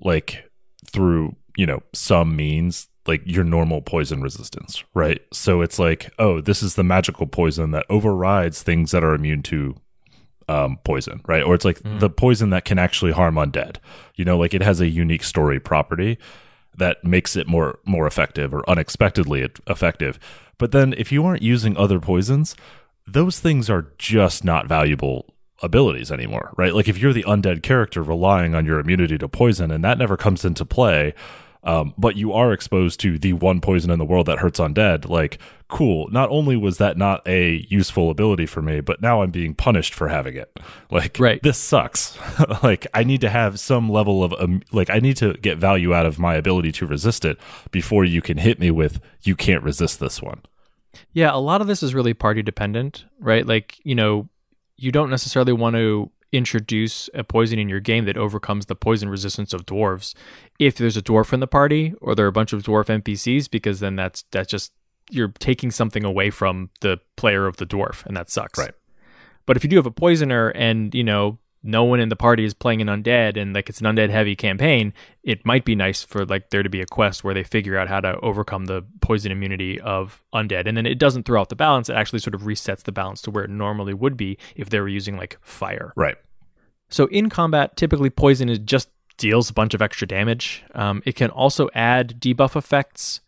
[0.00, 0.50] like
[0.86, 5.20] through, you know, some means like your normal poison resistance, right?
[5.32, 9.42] So it's like, oh, this is the magical poison that overrides things that are immune
[9.44, 9.76] to
[10.50, 11.42] um, poison, right?
[11.46, 12.00] Or it's like Mm.
[12.00, 13.76] the poison that can actually harm undead.
[14.16, 16.18] You know, like it has a unique story property
[16.76, 20.18] that makes it more more effective or unexpectedly effective.
[20.58, 22.56] But then if you aren't using other poisons,
[23.06, 26.74] those things are just not valuable abilities anymore, right?
[26.74, 30.16] Like if you're the undead character relying on your immunity to poison and that never
[30.16, 31.12] comes into play,
[31.62, 35.08] um, but you are exposed to the one poison in the world that hurts undead,
[35.08, 36.08] like cool.
[36.10, 39.94] Not only was that not a useful ability for me, but now I'm being punished
[39.94, 40.50] for having it.
[40.90, 41.40] Like Right.
[41.42, 42.18] this sucks.
[42.62, 45.94] like I need to have some level of um, like I need to get value
[45.94, 47.38] out of my ability to resist it
[47.70, 50.40] before you can hit me with you can't resist this one.
[51.12, 53.46] Yeah, a lot of this is really party dependent, right?
[53.46, 54.28] Like, you know,
[54.76, 59.08] you don't necessarily want to introduce a poison in your game that overcomes the poison
[59.08, 60.14] resistance of dwarves
[60.58, 63.50] if there's a dwarf in the party or there are a bunch of dwarf NPCs
[63.50, 64.72] because then that's that's just
[65.10, 68.58] you're taking something away from the player of the dwarf and that sucks.
[68.58, 68.74] Right.
[69.46, 72.44] But if you do have a poisoner and, you know, no one in the party
[72.44, 74.92] is playing an undead and like it's an undead heavy campaign,
[75.22, 77.88] it might be nice for like there to be a quest where they figure out
[77.88, 80.66] how to overcome the poison immunity of undead.
[80.66, 83.20] And then it doesn't throw out the balance, it actually sort of resets the balance
[83.22, 85.92] to where it normally would be if they were using like fire.
[85.96, 86.16] Right.
[86.88, 90.64] So in combat, typically poison is just deals a bunch of extra damage.
[90.74, 93.20] Um, it can also add debuff effects,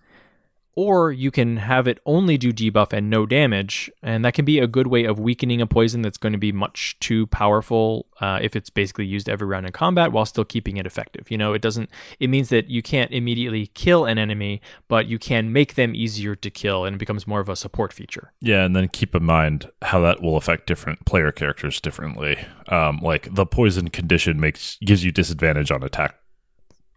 [0.75, 4.59] or you can have it only do debuff and no damage, and that can be
[4.59, 8.39] a good way of weakening a poison that's going to be much too powerful uh,
[8.41, 11.31] if it's basically used every round in combat while still keeping it effective.
[11.31, 11.91] You know, it doesn't.
[12.19, 16.35] It means that you can't immediately kill an enemy, but you can make them easier
[16.37, 18.33] to kill, and it becomes more of a support feature.
[18.41, 22.39] Yeah, and then keep in mind how that will affect different player characters differently.
[22.69, 26.17] Um, like the poison condition makes gives you disadvantage on attack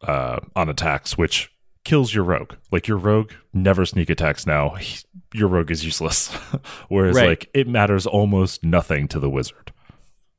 [0.04, 1.52] uh, on attacks, which
[1.86, 2.54] kills your rogue.
[2.72, 4.72] Like your rogue never sneak attacks now.
[4.72, 6.28] He- your rogue is useless.
[6.90, 7.28] Whereas Right.
[7.30, 9.72] like it matters almost nothing to the wizard.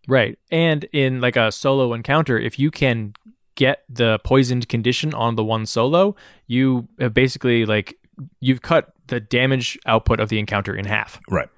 [0.08, 0.38] Right.
[0.50, 3.14] And in like a solo encounter, if you can
[3.56, 6.14] get the poisoned condition on the one solo,
[6.46, 7.96] you have basically like
[8.40, 11.48] you've cut the damage output of the encounter in half, Right.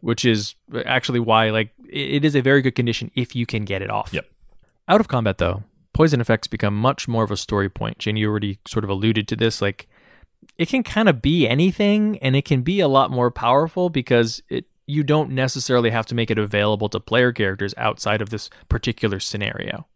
[0.00, 0.54] which is
[0.86, 4.12] actually why like it is a very good condition if you can get it off.
[4.12, 4.26] Yep.
[4.88, 5.62] Out of combat though,
[5.98, 8.00] poison effects become much more of a story point.
[8.00, 9.88] Shane, you already sort of alluded to this like
[10.56, 14.40] it can kind of be anything and it can be a lot more powerful because
[14.48, 18.48] it you don't necessarily have to make it available to player characters outside of this
[18.68, 19.88] particular scenario.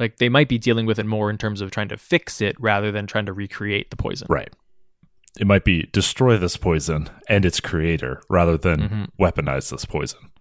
[0.00, 2.56] Like they might be dealing with it more in terms of trying to fix it
[2.58, 4.26] rather than trying to recreate the poison.
[4.28, 4.52] Right.
[5.38, 10.32] It might be destroy this poison and its creator rather than weaponize this poison.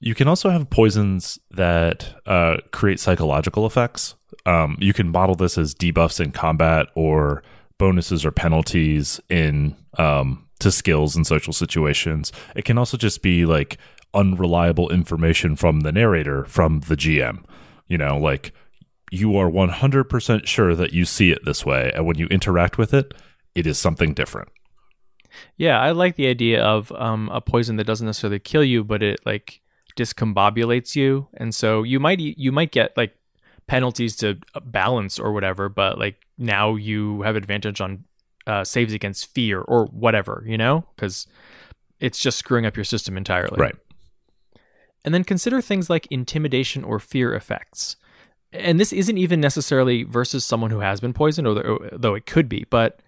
[0.00, 4.14] You can also have poisons that uh, create psychological effects.
[4.48, 7.42] Um, you can model this as debuffs in combat or
[7.76, 12.32] bonuses or penalties in um, to skills and social situations.
[12.56, 13.78] It can also just be like
[14.14, 17.44] unreliable information from the narrator from the GM.
[17.88, 18.52] You know, like
[19.10, 22.92] you are 100% sure that you see it this way and when you interact with
[22.92, 23.14] it
[23.54, 24.50] it is something different
[25.56, 29.02] Yeah, I like the idea of um, a poison that doesn't necessarily kill you, but
[29.02, 29.60] it like
[29.96, 33.14] discombobulates you, and so you might you might get like
[33.68, 38.04] penalties to balance or whatever, but like now you have advantage on
[38.46, 41.26] uh, saves against fear or whatever, you know, because
[42.00, 43.60] it's just screwing up your system entirely.
[43.60, 43.76] right
[45.04, 47.96] And then consider things like intimidation or fear effects.
[48.52, 52.48] And this isn't even necessarily versus someone who has been poisoned, or though it could
[52.48, 52.64] be.
[52.70, 53.00] But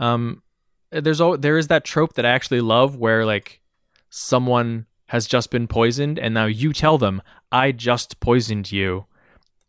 [0.00, 0.42] um,
[0.90, 3.60] there's al- there is that trope that I actually love, where like
[4.08, 9.06] someone has just been poisoned, and now you tell them, "I just poisoned you.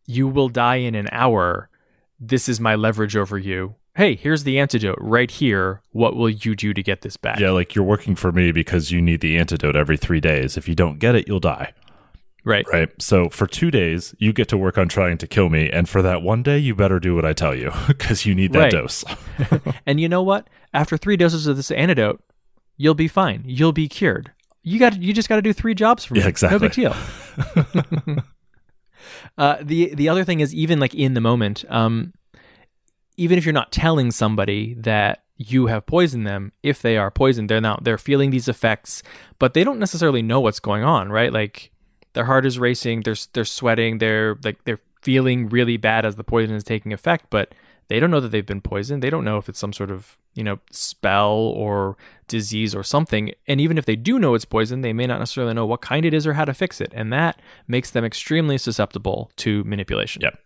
[0.06, 1.68] You will die in an hour.
[2.18, 3.74] This is my leverage over you.
[3.94, 5.82] Hey, here's the antidote right here.
[5.90, 8.90] What will you do to get this back?" yeah like you're working for me because
[8.90, 11.72] you need the antidote every three days if you don't get it you'll die
[12.44, 12.66] Right.
[12.72, 12.90] Right.
[13.00, 15.70] So for two days, you get to work on trying to kill me.
[15.70, 18.52] And for that one day, you better do what I tell you because you need
[18.52, 18.72] that Right.
[18.72, 19.04] dose.
[19.86, 20.48] And you know what?
[20.74, 22.20] After three doses of this antidote,
[22.76, 23.44] you'll be fine.
[23.46, 24.32] You'll be cured.
[24.64, 26.20] You got you just got to do three jobs for me.
[26.20, 26.56] Yeah, exactly.
[26.56, 28.24] No big deal.
[29.38, 32.12] Uh, the the other thing is even like in the moment, um,
[33.16, 37.48] even if you're not telling somebody that you have poisoned them, if they are poisoned,
[37.48, 39.02] they're now they're feeling these effects,
[39.38, 41.32] but they don't necessarily know what's going on, right?
[41.32, 41.70] Like
[42.12, 46.24] their heart is racing, they're they're sweating, they're like they're feeling really bad as the
[46.24, 47.54] poison is taking effect, but
[47.92, 49.02] they don't know that they've been poisoned.
[49.02, 53.32] They don't know if it's some sort of, you know, spell or disease or something.
[53.46, 56.06] And even if they do know it's poison, they may not necessarily know what kind
[56.06, 56.90] it is or how to fix it.
[56.94, 60.22] And that makes them extremely susceptible to manipulation.
[60.22, 60.38] Yep.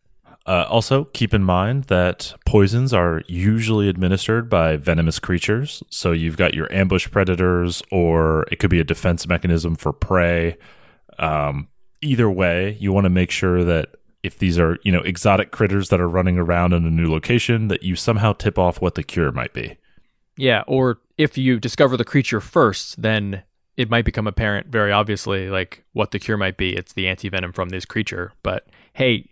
[0.45, 5.85] Uh, also, keep in mind that poisons are usually administered by venomous creatures.
[5.89, 10.57] So you've got your ambush predators, or it could be a defense mechanism for prey.
[11.21, 11.69] Um,
[12.01, 13.96] either way, you want to make sure that
[14.27, 17.69] if these are you know exotic critters that are running around in a new location,
[17.69, 19.79] that you somehow tip off what the cure might be.
[20.37, 20.65] Yeah.
[20.67, 23.43] Or if you discover the creature first, then
[23.77, 26.75] it might become apparent very obviously like what the cure might be.
[26.75, 28.33] It's the antivenom from this creature.
[28.43, 29.31] But hey,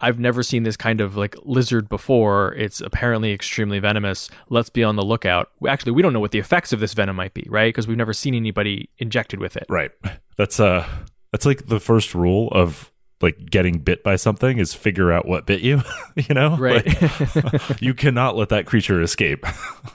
[0.00, 2.54] I've never seen this kind of like lizard before.
[2.54, 4.28] It's apparently extremely venomous.
[4.48, 5.50] Let's be on the lookout.
[5.66, 7.68] Actually, we don't know what the effects of this venom might be, right?
[7.68, 9.66] Because we've never seen anybody injected with it.
[9.68, 9.90] Right.
[10.36, 10.88] That's uh
[11.30, 12.91] that's like the first rule of
[13.22, 15.82] like getting bit by something is figure out what bit you.
[16.16, 16.56] you know?
[16.56, 16.84] Right.
[16.84, 19.44] Like, you cannot let that creature escape.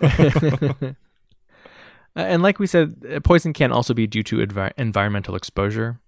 [2.16, 6.00] Uh, And like we said, uh, poison can also be due to envi- environmental exposure.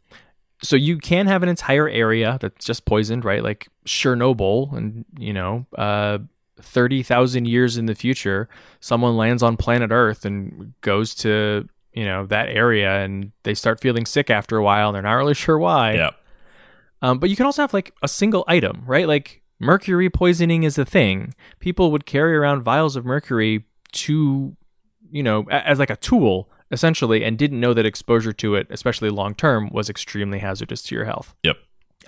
[0.63, 3.43] So you can have an entire area that's just poisoned, right?
[3.43, 6.17] Like Chernobyl, and you know, uh,
[6.59, 12.05] thirty thousand years in the future, someone lands on planet Earth and goes to you
[12.05, 15.35] know that area, and they start feeling sick after a while, and they're not really
[15.35, 15.93] sure why.
[15.93, 16.09] yeah.
[17.01, 19.07] Um, but you can also have like a single item, right?
[19.07, 21.33] Like mercury poisoning is a thing.
[21.59, 24.55] People would carry around vials of mercury to,
[25.11, 29.09] you know, as like a tool essentially, and didn't know that exposure to it, especially
[29.09, 31.35] long term, was extremely hazardous to your health.
[31.43, 31.57] Yep.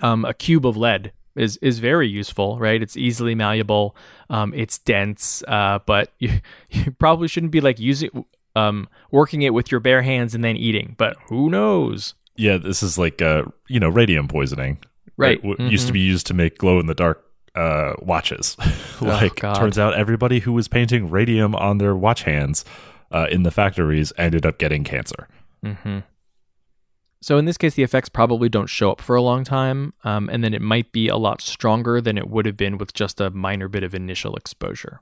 [0.00, 2.82] Um, a cube of lead is is very useful, right?
[2.82, 3.96] It's easily malleable.
[4.30, 8.24] Um, it's dense, uh, but you, you probably shouldn't be like using
[8.54, 10.94] um, working it with your bare hands and then eating.
[10.98, 12.14] But who knows?
[12.36, 14.78] Yeah, this is like uh, you know, radium poisoning.
[15.16, 15.42] Right.
[15.42, 18.56] W- Used to be used to make glow in the dark uh watches.
[19.00, 19.54] like God.
[19.56, 22.64] turns out everybody who was painting radium on their watch hands
[23.10, 25.28] uh, in the factories ended up getting cancer.
[25.64, 25.98] Mm-hmm.
[27.20, 30.28] So in this case, the effects probably don't show up for a long time, um,
[30.28, 33.20] and then it might be a lot stronger than it would have been with just
[33.20, 35.00] a minor bit of initial exposure.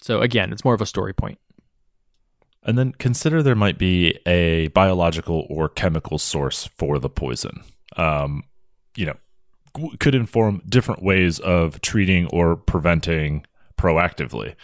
[0.00, 1.38] So again, it's more of a story point.
[2.62, 7.62] And then consider there might be a biological or chemical source for the poison.
[7.96, 8.44] Um,
[8.96, 9.16] you know,
[9.74, 13.46] w- could inform different ways of treating or preventing
[13.78, 14.54] proactively.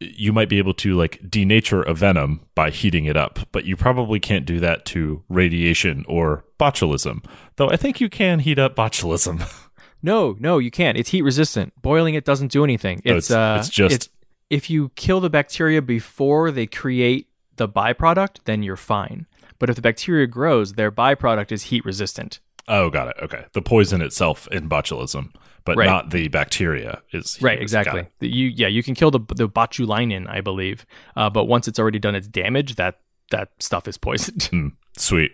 [0.00, 3.76] You might be able to like denature a venom by heating it up, but you
[3.76, 7.24] probably can't do that to radiation or botulism.
[7.56, 9.42] Though I think you can heat up botulism.
[10.02, 10.98] No, no, you can't.
[10.98, 11.72] It's heat resistant.
[11.80, 13.00] Boiling it doesn't do anything.
[13.06, 14.08] No, It's it's- uh, it's just- it's-
[14.50, 19.26] if you kill the bacteria before they create the byproduct, then you're fine.
[19.58, 22.40] But if the bacteria grows, their byproduct is heat resistant.
[22.68, 23.16] oh, got it.
[23.22, 23.44] Okay.
[23.52, 25.32] The poison itself in botulism,
[25.64, 25.86] but Right.
[25.86, 28.06] not the bacteria is Right, exactly.
[28.20, 30.84] You yeah, you can kill the the botulinum, I believe,
[31.16, 34.44] uh, but once it's already done its damage, that that stuff is poisoned.
[34.50, 35.32] Hmm, sweet.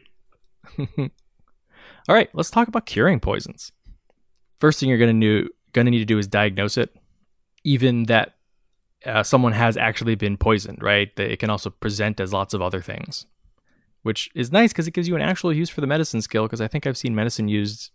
[0.78, 3.72] All right, let's talk about curing poisons.
[4.58, 6.94] First thing you're gonna do, gonna need to do is diagnose it.
[7.64, 8.34] Even that
[9.06, 11.10] uh, someone has actually been poisoned, right?
[11.18, 13.26] It can also present as lots of other things,
[14.02, 16.44] which is nice because it gives you an actual use for the medicine skill.
[16.44, 17.90] Because I think I've seen medicine used,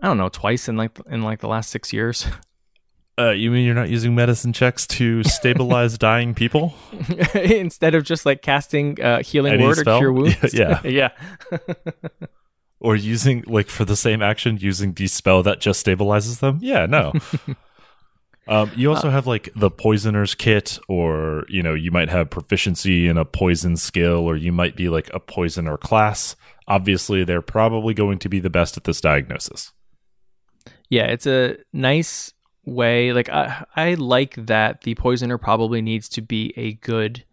[0.00, 2.26] I don't know, twice in like in like the last six years.
[3.16, 6.74] Uh, you mean you're not using medicine checks to stabilize dying people?
[7.34, 9.98] instead of just like casting uh, healing Any word spell?
[9.98, 10.52] or cure wounds.
[10.52, 10.80] Yeah.
[10.82, 11.10] yeah.
[12.80, 16.58] Or using, like, for the same action, using the spell that just stabilizes them?
[16.60, 17.12] Yeah, no.
[18.46, 23.08] Um, you also have, like, the poisoner's kit, or, you know, you might have proficiency
[23.08, 26.36] in a poison skill, or you might be, like, a poisoner class.
[26.66, 29.72] Obviously, they're probably going to be the best at this diagnosis.
[30.88, 32.32] Yeah, it's a nice
[32.64, 33.12] way.
[33.12, 37.24] Like I, I like that the poisoner probably needs to be a good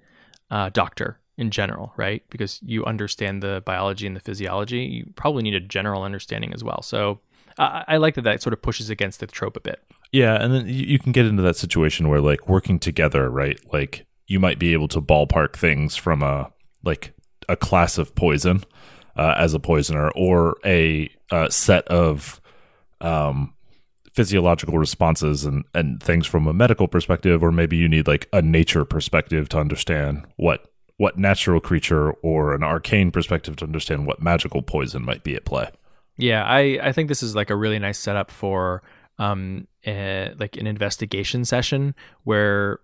[0.49, 2.23] uh, doctor in general, right?
[2.29, 4.79] Because you understand the biology and the physiology.
[4.79, 6.81] You probably need a general understanding as well.
[6.81, 7.19] So
[7.57, 9.81] I, I like that that sort of pushes against the trope a bit.
[10.11, 13.59] Yeah, and then you, you can get into that situation where like working together, right?
[13.71, 16.51] Like you might be able to ballpark things from a
[16.83, 17.13] like
[17.47, 18.63] a class of poison.
[19.15, 22.41] uh, as a poisoner or a uh, set of
[23.01, 23.53] um,
[24.13, 28.41] physiological responses and, and things from a medical perspective, or maybe you need like a
[28.41, 30.65] nature perspective to understand what
[30.97, 35.45] what natural creature or an arcane perspective to understand what magical poison might be at
[35.45, 35.67] play.
[36.17, 38.83] Yeah, I, I think this is like a really nice setup for
[39.17, 42.79] um a, like an investigation session where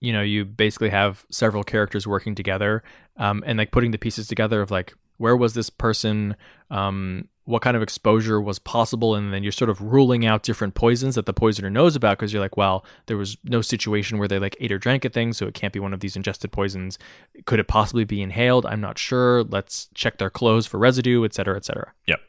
[0.00, 2.82] you know you basically have several characters working together
[3.16, 6.36] um, and like putting the pieces together of like where was this person
[6.70, 10.74] um, what kind of exposure was possible and then you're sort of ruling out different
[10.74, 14.28] poisons that the poisoner knows about because you're like well there was no situation where
[14.28, 16.52] they like ate or drank a thing so it can't be one of these ingested
[16.52, 16.98] poisons.
[17.46, 18.66] Could it possibly be inhaled?
[18.66, 19.44] I'm not sure.
[19.44, 21.92] Let's check their clothes for residue et cetera et cetera.
[22.06, 22.20] Yep.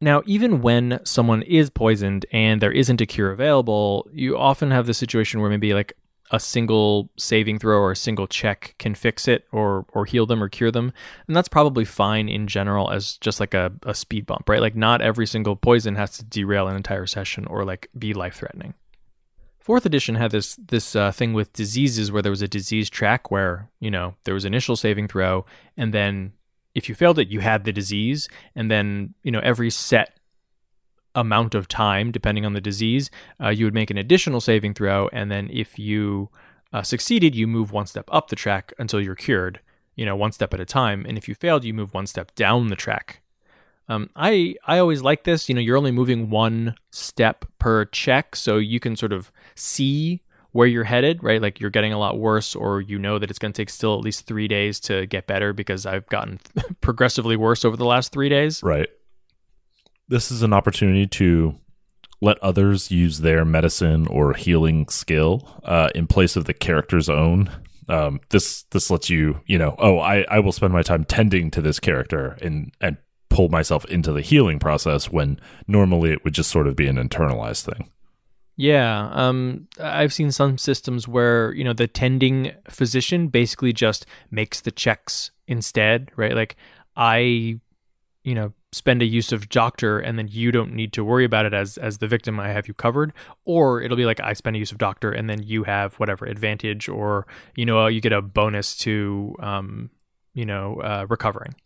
[0.00, 4.86] Now even when someone is poisoned and there isn't a cure available you often have
[4.86, 5.94] the situation where maybe like
[6.30, 10.42] a single saving throw or a single check can fix it or or heal them
[10.42, 10.90] or cure them.
[11.28, 14.60] And that's probably fine in general as just like a, a speed bump right?
[14.60, 18.36] Like not every single poison has to derail an entire session or like be life
[18.36, 18.74] threatening
[19.64, 23.30] fourth edition had this this uh, thing with diseases where there was a disease track
[23.30, 25.46] where you know there was initial saving throw
[25.78, 26.32] and then
[26.74, 30.18] if you failed it you had the disease and then you know every set
[31.14, 33.10] amount of time, depending on the disease,
[33.42, 36.28] uh, you would make an additional saving throw, and then if you
[36.72, 39.60] uh, succeeded, you move one step up the track until you're cured.
[39.94, 42.34] You know, one step at a time, and if you failed, you move one step
[42.34, 43.22] down the track.
[43.88, 45.48] Um, I I always like this.
[45.48, 50.22] You know, you're only moving one step per check, so you can sort of see
[50.54, 51.42] where you're headed, right?
[51.42, 53.94] Like you're getting a lot worse, or you know that it's going to take still
[53.94, 56.38] at least three days to get better because I've gotten
[56.80, 58.62] progressively worse over the last three days.
[58.62, 58.88] Right.
[60.06, 61.56] This is an opportunity to
[62.20, 67.50] let others use their medicine or healing skill uh, in place of the character's own.
[67.88, 71.50] Um, this this lets you, you know, oh, I, I will spend my time tending
[71.50, 72.96] to this character and and
[73.28, 76.94] pull myself into the healing process when normally it would just sort of be an
[76.94, 77.90] internalized thing.
[78.56, 84.60] Yeah, um, I've seen some systems where you know the tending physician basically just makes
[84.60, 86.34] the checks instead, right?
[86.34, 86.56] Like
[86.96, 87.58] I,
[88.22, 91.46] you know, spend a use of doctor, and then you don't need to worry about
[91.46, 92.38] it as as the victim.
[92.38, 93.12] I have you covered,
[93.44, 96.24] or it'll be like I spend a use of doctor, and then you have whatever
[96.24, 97.26] advantage, or
[97.56, 99.90] you know, you get a bonus to, um,
[100.32, 101.56] you know, uh, recovering.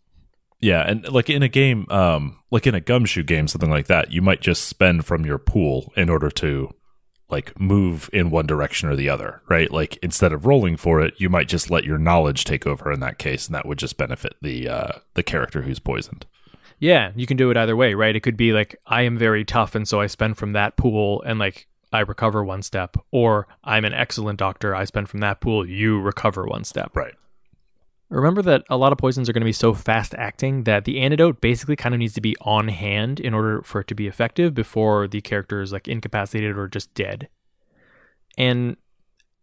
[0.59, 4.11] Yeah, and like in a game, um, like in a gumshoe game, something like that,
[4.11, 6.73] you might just spend from your pool in order to
[7.29, 9.71] like move in one direction or the other, right?
[9.71, 12.99] Like instead of rolling for it, you might just let your knowledge take over in
[13.01, 16.25] that case, and that would just benefit the uh, the character who's poisoned.
[16.79, 18.15] Yeah, you can do it either way, right?
[18.15, 21.21] It could be like I am very tough, and so I spend from that pool,
[21.23, 25.41] and like I recover one step, or I'm an excellent doctor, I spend from that
[25.41, 26.95] pool, you recover one step.
[26.95, 27.13] Right.
[28.09, 30.99] Remember that a lot of poisons are going to be so fast acting that the
[30.99, 34.07] antidote basically kind of needs to be on hand in order for it to be
[34.07, 37.29] effective before the character is like incapacitated or just dead.
[38.37, 38.77] And,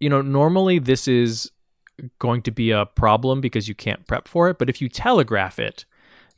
[0.01, 1.53] you know, normally this is
[2.19, 4.59] going to be a problem because you can't prep for it.
[4.59, 5.85] But if you telegraph it,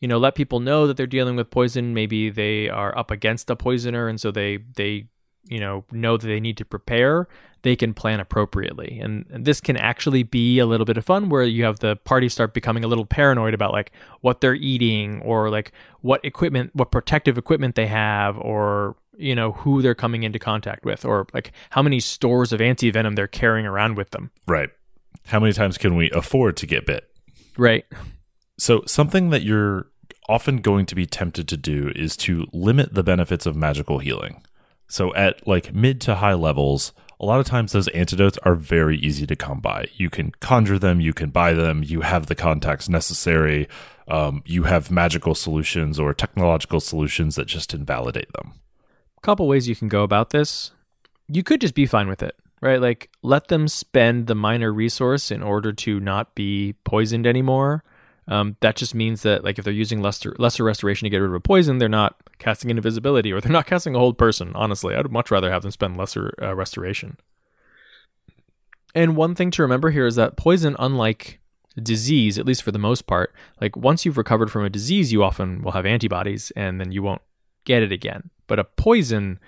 [0.00, 1.94] you know, let people know that they're dealing with poison.
[1.94, 5.06] Maybe they are up against a poisoner, and so they they
[5.44, 7.28] you know know that they need to prepare.
[7.62, 11.28] They can plan appropriately, and, and this can actually be a little bit of fun
[11.28, 15.20] where you have the party start becoming a little paranoid about like what they're eating
[15.22, 20.22] or like what equipment, what protective equipment they have, or you know who they're coming
[20.22, 24.10] into contact with, or like how many stores of anti venom they're carrying around with
[24.10, 24.30] them.
[24.46, 24.70] Right.
[25.26, 27.10] How many times can we afford to get bit?
[27.58, 27.84] Right.
[28.56, 29.86] So, something that you're
[30.28, 34.42] often going to be tempted to do is to limit the benefits of magical healing.
[34.88, 38.96] So, at like mid to high levels, a lot of times those antidotes are very
[38.98, 39.88] easy to come by.
[39.94, 43.68] You can conjure them, you can buy them, you have the contacts necessary,
[44.06, 48.54] um, you have magical solutions or technological solutions that just invalidate them.
[49.16, 50.70] A couple ways you can go about this.
[51.28, 52.80] You could just be fine with it, right?
[52.80, 57.82] Like let them spend the minor resource in order to not be poisoned anymore.
[58.28, 61.30] Um, that just means that like if they're using lesser lesser restoration to get rid
[61.30, 64.52] of a poison, they're not casting invisibility or they're not casting a hold person.
[64.54, 67.16] Honestly, I'd much rather have them spend lesser uh, restoration.
[68.94, 71.40] And one thing to remember here is that poison, unlike
[71.82, 75.22] disease, at least for the most part, like once you've recovered from a disease, you
[75.22, 77.22] often will have antibodies and then you won't
[77.64, 78.30] get it again.
[78.46, 79.38] But a poison,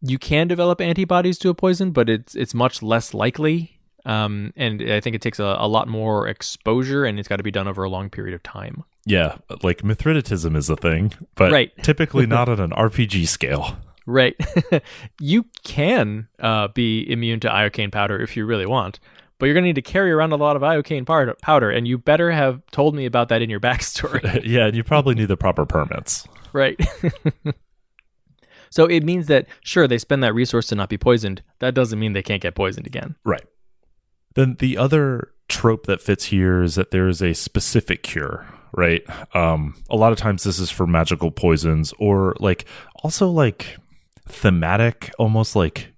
[0.00, 4.82] you can develop antibodies to a poison, but it's it's much less likely um, and
[4.90, 7.68] I think it takes a, a lot more exposure, and it's got to be done
[7.68, 8.84] over a long period of time.
[9.06, 11.72] Yeah, like Mithridatism is a thing, but Right.
[11.82, 13.76] typically not on an RPG scale.
[14.06, 14.34] Right.
[15.20, 18.98] you can uh, be immune to iocane powder if you really want,
[19.38, 21.86] but you're going to need to carry around a lot of iocane powder, powder, and
[21.88, 24.42] you better have told me about that in your backstory.
[24.44, 26.26] yeah, and you probably need the proper permits.
[26.52, 26.78] right.
[28.70, 31.42] so it means that, sure, they spend that resource to not be poisoned.
[31.60, 33.16] That doesn't mean they can't get poisoned again.
[33.24, 33.44] Right.
[34.34, 39.02] Then the other trope that fits here is that there is a specific cure, right?
[39.34, 42.64] Um, a lot of times this is for magical poisons or like
[43.02, 43.76] also like
[44.28, 45.92] thematic, almost like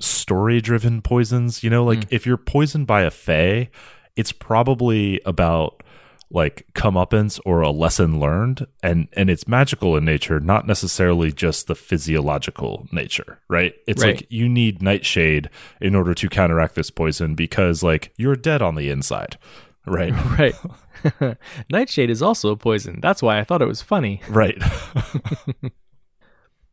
[0.00, 1.62] story driven poisons.
[1.62, 2.06] You know, like Mm.
[2.10, 3.70] if you're poisoned by a fae,
[4.16, 5.82] it's probably about
[6.30, 11.68] like comeuppance or a lesson learned and and it's magical in nature not necessarily just
[11.68, 14.16] the physiological nature right it's Right.
[14.16, 15.48] like you need nightshade
[15.80, 19.38] in order to counteract this poison because like you're dead on the inside
[19.86, 21.36] right Right.
[21.70, 22.98] Nightshade is also a poison.
[23.00, 24.20] That's why I thought it was funny.
[24.28, 24.60] right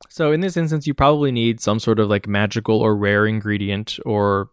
[0.09, 3.97] So in this instance, you probably need some sort of like magical or rare ingredient,
[4.05, 4.49] or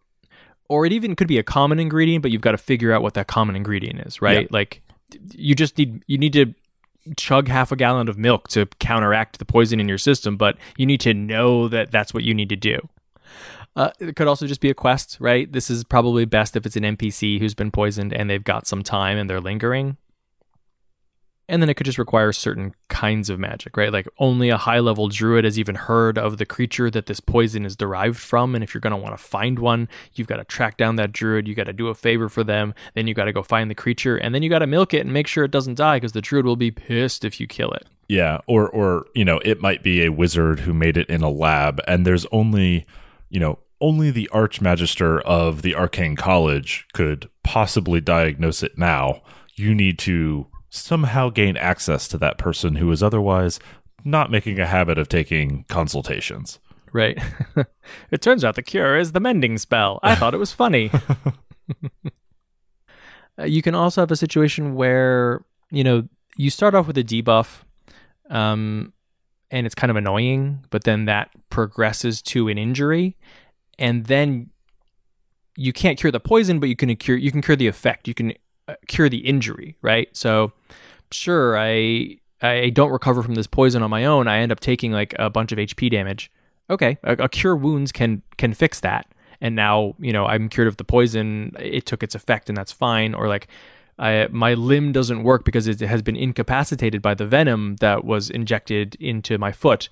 [0.69, 3.15] or it even could be a common ingredient, but you've got to figure out what
[3.15, 4.43] that common ingredient is, right?
[4.43, 4.47] Yeah.
[4.51, 4.83] Like
[5.33, 6.55] you just need you need to
[7.17, 10.87] chug half a gallon of milk to counteract the poison in your system, but you
[10.87, 12.89] need to know that that's what you need to do.
[13.77, 15.51] Uh, it could also just be a quest, right?
[15.51, 18.83] This is probably best if it's an NPC who's been poisoned and they've got some
[18.83, 19.97] time and they're lingering.
[21.51, 23.93] And then it could just require certain kinds of magic, right?
[23.93, 27.67] Like only a high level druid has even heard of the creature that this poison
[27.67, 28.55] is derived from.
[28.55, 31.11] And if you're going to want to find one, you've got to track down that
[31.11, 31.49] druid.
[31.49, 32.73] You got to do a favor for them.
[32.95, 34.17] Then you got to go find the creature.
[34.17, 36.23] And then you got to milk it and make sure it doesn't die because the
[36.23, 37.87] druid will be pissed if you kill it.
[38.09, 41.31] Yeah, or or you know, it might be a wizard who made it in a
[41.31, 42.85] lab, and there's only,
[43.29, 49.23] you know, only the archmagister of the arcane college could possibly diagnose it now.
[49.55, 53.59] You need to somehow gain access to that person who is otherwise
[54.05, 56.59] not making a habit of taking consultations.
[56.93, 57.19] Right.
[58.11, 60.01] it turns out the cure is the mending spell.
[60.03, 60.91] I thought it was funny.
[63.39, 66.07] Uh, you can also have a situation where, you know,
[66.37, 67.63] you start off with a debuff,
[68.29, 68.93] um,
[69.51, 73.17] and it's kind of annoying, but then that progresses to an injury,
[73.79, 74.51] and then
[75.57, 78.07] you can't cure the poison, but you can cure you can cure the effect.
[78.07, 78.33] You can
[78.69, 80.09] Uh, cure the injury, right?
[80.17, 80.53] So,
[81.11, 84.29] sure, I I don't recover from this poison on my own.
[84.29, 86.31] I end up taking like a bunch of HP damage.
[86.69, 89.07] Okay, a, a cure wounds can can fix that,
[89.41, 91.53] and now you know I'm cured of the poison.
[91.59, 93.15] It took its effect, and that's fine.
[93.15, 93.49] Or like.
[93.99, 98.31] I, my limb doesn't work because it has been incapacitated by the venom that was
[98.31, 99.91] injected into my foot.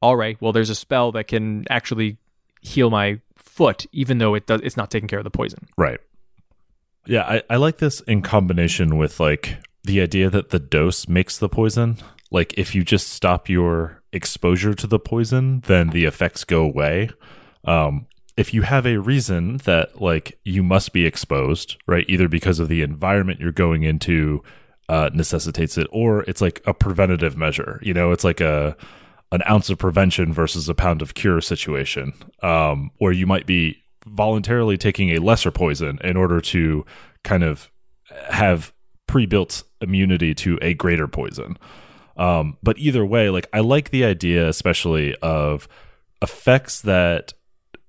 [0.00, 2.18] All right, well, there's a spell that can actually
[2.60, 5.66] heal my foot, even though it does, it's not taking care of the poison.
[5.76, 5.98] Right.
[7.06, 11.38] Yeah, I, I like this in combination with like the idea that the dose makes
[11.38, 11.98] the poison.
[12.30, 17.10] Like if you just stop your exposure to the poison, then the effects go away.
[17.64, 22.58] Um, if you have a reason that like you must be exposed, right, either because
[22.58, 24.42] of the environment you're going into
[24.88, 27.78] uh, necessitates it, or it's like a preventative measure.
[27.82, 28.76] You know, it's like a
[29.30, 33.82] an ounce of prevention versus a pound of cure situation, um, where you might be
[34.06, 36.84] voluntarily taking a lesser poison in order to
[37.24, 37.70] kind of
[38.30, 38.72] have
[39.06, 41.58] pre-built immunity to a greater poison.
[42.16, 45.68] Um, but either way, like I like the idea, especially of
[46.20, 47.32] effects that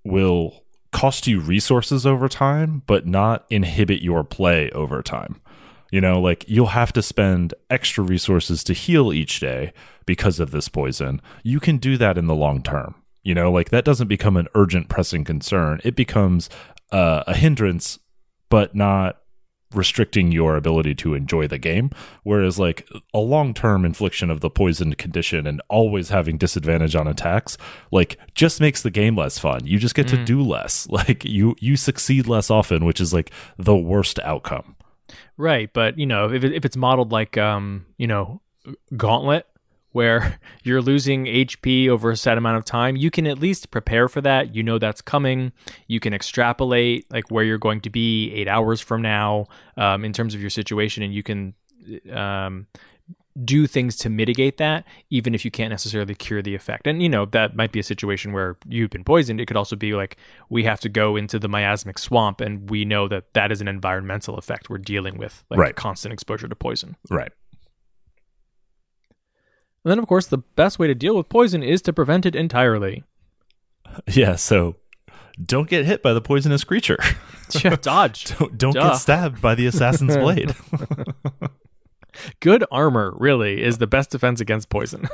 [0.03, 5.41] will cost you resources over time, but not inhibit your play over time.
[5.91, 9.73] You know, like you'll have to spend extra resources to heal each day
[10.05, 11.21] because of this poison.
[11.43, 12.95] You can do that in the long term.
[13.23, 15.79] You know, like that doesn't become an urgent, pressing concern.
[15.83, 16.49] It becomes
[16.91, 17.99] uh, a hindrance,
[18.49, 19.19] but not
[19.73, 21.89] restricting your ability to enjoy the game.
[22.23, 27.07] Whereas, like a long term infliction of the poisoned condition and always having disadvantage on
[27.07, 27.57] attacks,
[27.91, 29.65] like just makes the game less fun.
[29.65, 30.87] You just get to do less.
[30.93, 34.75] Like you you succeed less often, which is like the worst outcome.
[35.37, 38.41] Right, but you know, if it, if it's modeled like um, you know,
[38.95, 39.47] Gauntlet,
[39.93, 44.07] where you're losing HP over a set amount of time, you can at least prepare
[44.09, 44.53] for that.
[44.53, 45.53] You know that's coming.
[45.87, 50.11] You can extrapolate like where you're going to be eight hours from now, um, in
[50.13, 51.53] terms of your situation, and you can
[52.11, 52.67] um
[53.43, 56.85] do things to mitigate that, even if you can't necessarily cure the effect.
[56.85, 59.41] And you know that might be a situation where you've been poisoned.
[59.41, 60.17] It could also be like
[60.49, 63.67] we have to go into the miasmic swamp, and we know that that is an
[63.67, 65.75] environmental effect we're dealing with, like Right.
[65.75, 66.95] constant exposure to poison.
[67.09, 67.31] Right.
[69.83, 72.35] And then, of course, the best way to deal with poison is to prevent it
[72.35, 73.03] entirely.
[74.11, 74.37] Yeah.
[74.37, 74.77] So
[75.45, 76.97] don't get hit by the poisonous creature.
[77.63, 78.35] Yeah, Dodge.
[78.37, 80.55] don't don't get stabbed by the assassin's blade.
[82.39, 85.07] Good armor, really, is the best defense against poison.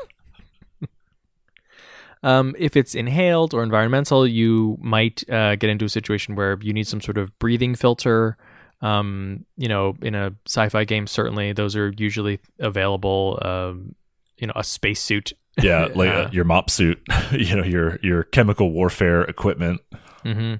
[2.23, 6.73] Um, if it's inhaled or environmental, you might uh, get into a situation where you
[6.73, 8.37] need some sort of breathing filter.
[8.81, 13.39] Um, you know, in a sci-fi game, certainly those are usually available.
[13.41, 13.95] Um,
[14.39, 15.33] you know, a spacesuit.
[15.61, 19.81] Yeah, like uh, your MOPP suit, you know, your your chemical warfare equipment.
[20.23, 20.55] hmm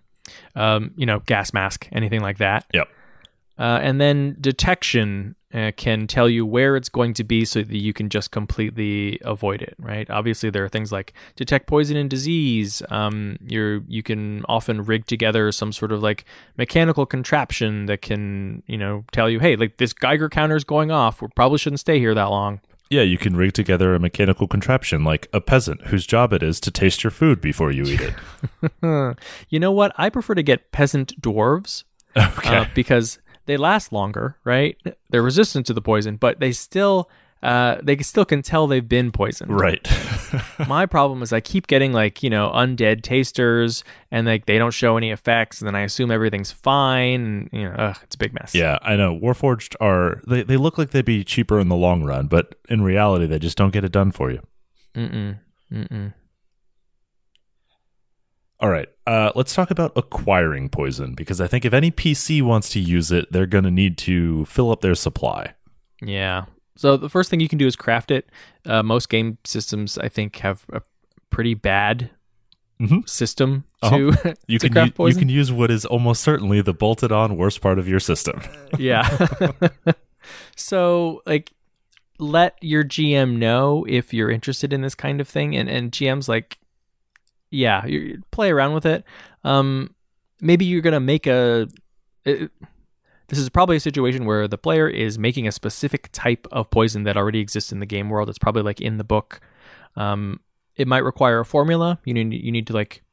[0.55, 2.65] Um, you know, gas mask, anything like that.
[2.73, 2.87] Yep.
[3.57, 7.77] Uh, and then detection uh, can tell you where it's going to be so that
[7.77, 10.09] you can just completely avoid it, right?
[10.09, 12.81] Obviously, there are things like detect poison and disease.
[12.89, 16.23] Um, you're you can often rig together some sort of like
[16.57, 20.91] mechanical contraption that can you know tell you, hey, like this Geiger counter is going
[20.91, 21.21] off.
[21.21, 22.61] We probably shouldn't stay here that long.
[22.89, 26.59] Yeah, you can rig together a mechanical contraption like a peasant whose job it is
[26.61, 29.17] to taste your food before you eat it.
[29.49, 29.91] you know what?
[29.95, 31.83] I prefer to get peasant dwarves
[32.17, 32.57] okay.
[32.57, 34.75] uh, because they last longer, right?
[35.09, 37.09] They're resistant to the poison, but they still
[37.41, 39.51] uh, they still can tell they've been poisoned.
[39.51, 39.87] right.
[40.67, 44.71] My problem is I keep getting like you know undead tasters, and like they don't
[44.71, 48.17] show any effects, and then I assume everything's fine, and you know ugh, it's a
[48.17, 48.53] big mess.
[48.53, 49.17] yeah, I know.
[49.17, 52.81] Warforged are they, they look like they'd be cheaper in the long run, but in
[52.81, 54.41] reality they just don't get it done for you.
[54.95, 55.39] Mm-mm.
[55.71, 56.13] Mm-mm.
[58.59, 58.89] All right.
[59.07, 63.11] Uh, let's talk about acquiring poison because I think if any PC wants to use
[63.11, 65.53] it, they're going to need to fill up their supply.
[66.01, 66.45] Yeah.
[66.79, 68.29] So the first thing you can do is craft it.
[68.65, 70.81] Uh, most game systems, I think, have a
[71.29, 72.09] pretty bad
[72.79, 73.07] Mhm.
[73.09, 73.97] system Uh-huh.
[73.97, 77.11] to, You to can craft u- you can use what is almost certainly the bolted
[77.11, 78.39] on worst part of your system.
[78.79, 79.03] yeah.
[80.55, 81.51] so like
[82.17, 86.29] let your GM know if you're interested in this kind of thing and and GM's
[86.29, 86.59] like
[87.51, 89.03] yeah, you play around with it.
[89.43, 89.93] Um
[90.41, 91.67] maybe you're going to make a
[92.25, 92.51] it,
[93.29, 97.03] this is probably a situation where the player is making a specific type of poison
[97.03, 98.29] that already exists in the game world.
[98.29, 99.39] It's probably like in the book.
[99.95, 100.39] Um,
[100.75, 101.99] it might require a formula.
[102.05, 103.03] You need you need to like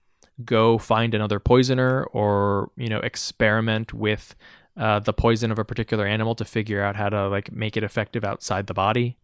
[0.44, 4.34] go find another poisoner or you know experiment with
[4.76, 7.82] uh, the poison of a particular animal to figure out how to like make it
[7.84, 9.16] effective outside the body.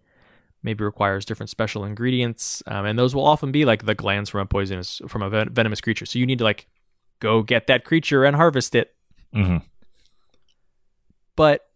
[0.62, 4.42] Maybe requires different special ingredients, um, and those will often be like the glands from
[4.42, 6.06] a poisonous from a ven- venomous creature.
[6.06, 6.68] So you need to like
[7.18, 8.94] go get that creature and harvest it
[9.32, 9.58] hmm
[11.36, 11.68] but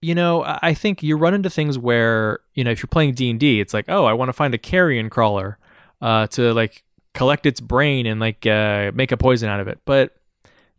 [0.00, 3.60] you know i think you run into things where you know if you're playing d&d
[3.60, 5.58] it's like oh i want to find a carrion crawler
[6.00, 6.84] uh, to like
[7.14, 9.80] collect its brain and like uh, make a poison out of it.
[9.84, 10.16] But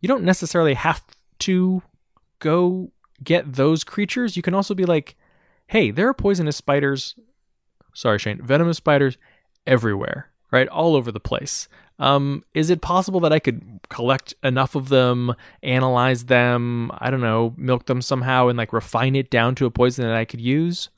[0.00, 1.02] you don't necessarily have
[1.40, 1.82] to
[2.38, 2.90] go
[3.22, 4.36] get those creatures.
[4.36, 5.16] You can also be like
[5.66, 7.14] hey there are poisonous spiders
[7.94, 9.16] sorry shane venomous spiders
[9.68, 10.66] everywhere right?
[10.66, 11.68] All over the place
[12.00, 17.20] um, is it possible that I could collect enough of them, analyze them, I don't
[17.20, 20.40] know, milk them somehow and like refine it down to a poison that I could
[20.40, 20.88] use?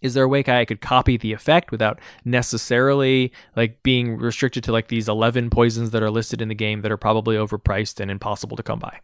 [0.00, 4.72] Is there a way I could copy the effect without necessarily like being restricted to
[4.72, 8.10] like these 11 poisons that are listed in the game that are probably overpriced and
[8.10, 9.00] impossible to come by?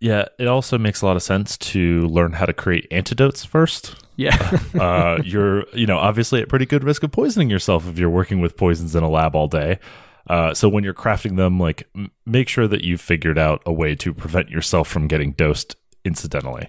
[0.00, 3.94] Yeah, it also makes a lot of sense to learn how to create antidotes first.
[4.16, 4.36] Yeah.
[4.74, 8.40] uh, you're, you know, obviously at pretty good risk of poisoning yourself if you're working
[8.40, 9.78] with poisons in a lab all day.
[10.28, 13.72] Uh, so when you're crafting them, like, m- make sure that you've figured out a
[13.72, 16.68] way to prevent yourself from getting dosed incidentally.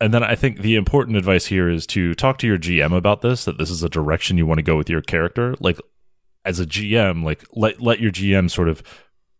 [0.00, 3.22] And then I think the important advice here is to talk to your GM about
[3.22, 3.44] this.
[3.44, 5.54] That this is a direction you want to go with your character.
[5.60, 5.80] Like,
[6.46, 8.82] as a GM, like let let your GM sort of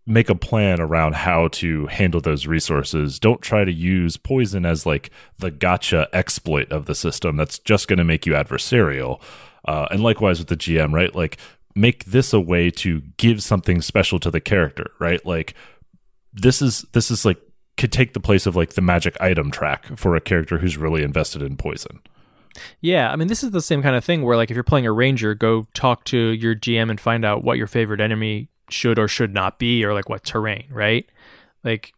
[0.07, 3.19] make a plan around how to handle those resources.
[3.19, 7.89] Don't try to use poison as like the gotcha exploit of the system that's just
[7.89, 9.21] going to make you adversarial.
[9.65, 11.15] Uh, and likewise with the GM, right?
[11.15, 11.39] Like
[11.75, 15.25] make this a way to give something special to the character, right?
[15.27, 15.55] Like
[16.33, 17.41] this is this is like
[17.77, 21.03] could take the place of like the magic item track for a character who's really
[21.03, 22.01] invested in poison.
[22.81, 24.87] Yeah, I mean, this is the same kind of thing where, like, if you're playing
[24.87, 28.99] a ranger, go talk to your GM and find out what your favorite enemy should
[28.99, 31.07] or should not be, or like what terrain, right?
[31.65, 31.93] Like,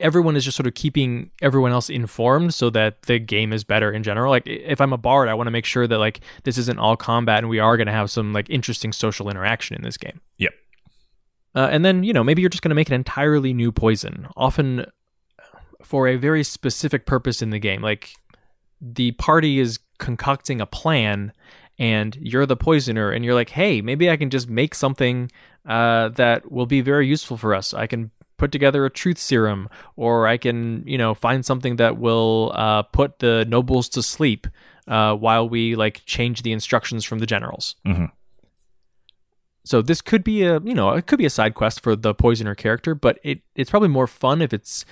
[0.00, 3.90] everyone is just sort of keeping everyone else informed so that the game is better
[3.90, 4.30] in general.
[4.30, 6.96] Like, if I'm a bard, I want to make sure that like this isn't all
[6.96, 10.20] combat and we are going to have some like interesting social interaction in this game.
[10.38, 10.52] Yep.
[11.54, 14.28] Uh, and then you know maybe you're just going to make an entirely new poison,
[14.36, 14.86] often
[15.82, 17.80] for a very specific purpose in the game.
[17.80, 18.12] Like
[18.80, 21.32] the party is concocting a plan
[21.78, 25.30] and you're the poisoner and you're like hey maybe i can just make something
[25.66, 29.68] uh, that will be very useful for us i can put together a truth serum
[29.96, 34.46] or i can you know find something that will uh, put the nobles to sleep
[34.88, 38.10] uh, while we like change the instructions from the generals Mhm.
[39.66, 42.14] So this could be a you know it could be a side quest for the
[42.14, 44.84] poisoner character, but it it's probably more fun if it's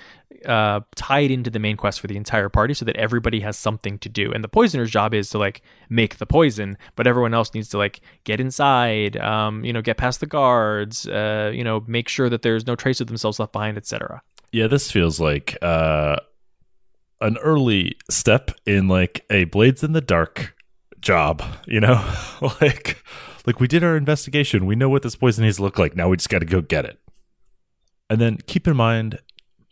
[0.45, 3.97] uh, tied into the main quest for the entire party, so that everybody has something
[3.99, 4.33] to do.
[4.33, 7.77] And the poisoner's job is to like make the poison, but everyone else needs to
[7.77, 12.29] like get inside, um, you know, get past the guards, uh, you know, make sure
[12.29, 14.21] that there's no trace of themselves left behind, etc.
[14.51, 16.17] Yeah, this feels like uh,
[17.21, 20.53] an early step in like a Blades in the Dark
[20.99, 21.41] job.
[21.65, 22.13] You know,
[22.61, 23.01] like
[23.45, 24.65] like we did our investigation.
[24.65, 25.95] We know what this poison to look like.
[25.95, 26.99] Now we just got to go get it.
[28.09, 29.19] And then keep in mind,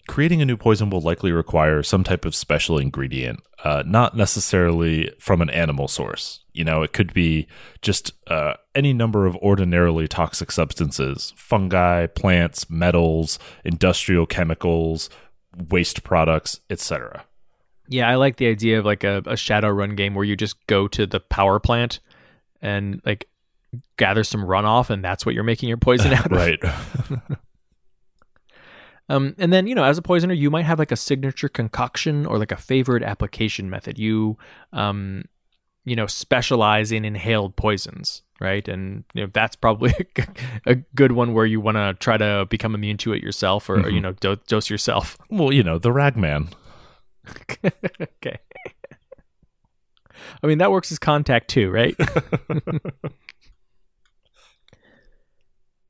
[0.07, 5.11] creating a new poison will likely require some type of special ingredient, uh, not necessarily
[5.19, 6.41] from an animal source.
[6.51, 7.47] You know, it could be
[7.81, 15.09] just uh, any number of ordinarily toxic substances fungi, plants, metals, industrial chemicals,
[15.69, 17.25] waste products, etc.
[17.87, 20.87] Yeah, I like the idea of like a, a Shadowrun game where you just go
[20.89, 21.99] to the power plant
[22.61, 23.27] and like
[23.97, 26.31] gather some runoff, and that's what you're making your poison out of.
[26.31, 26.59] right.
[29.09, 32.25] Um, and then, you know, as a poisoner, you might have like a signature concoction
[32.25, 33.99] or like a favored application method.
[33.99, 34.37] You,
[34.71, 35.25] um,
[35.83, 38.65] you know, specialize in inhaled poisons, right?
[38.67, 39.93] And you know, that's probably
[40.65, 43.81] a good one where you want to try to become immune to it yourself, or,
[43.81, 45.17] or you know, do- dose yourself.
[45.29, 46.47] well, you know, the ragman.
[48.01, 48.39] okay.
[50.41, 51.95] I mean, that works as contact too, right?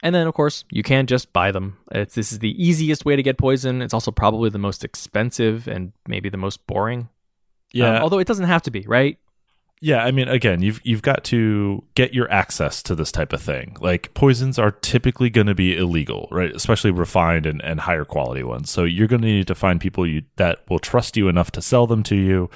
[0.03, 1.77] And then, of course, you can just buy them.
[1.89, 3.81] It's, this is the easiest way to get poison.
[3.81, 7.07] It's also probably the most expensive and maybe the most boring.
[7.71, 7.95] Yeah.
[7.95, 9.17] Um, although it doesn't have to be, right?
[9.79, 13.41] Yeah, I mean, again, you've you've got to get your access to this type of
[13.41, 13.75] thing.
[13.81, 16.55] Like poisons are typically going to be illegal, right?
[16.55, 18.69] Especially refined and, and higher quality ones.
[18.69, 21.61] So you're going to need to find people you that will trust you enough to
[21.61, 22.49] sell them to you.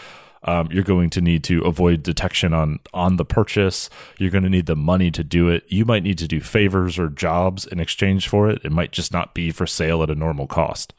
[0.44, 3.90] Um, you're going to need to avoid detection on on the purchase.
[4.18, 5.64] You're going to need the money to do it.
[5.68, 8.62] You might need to do favors or jobs in exchange for it.
[8.64, 10.94] It might just not be for sale at a normal cost.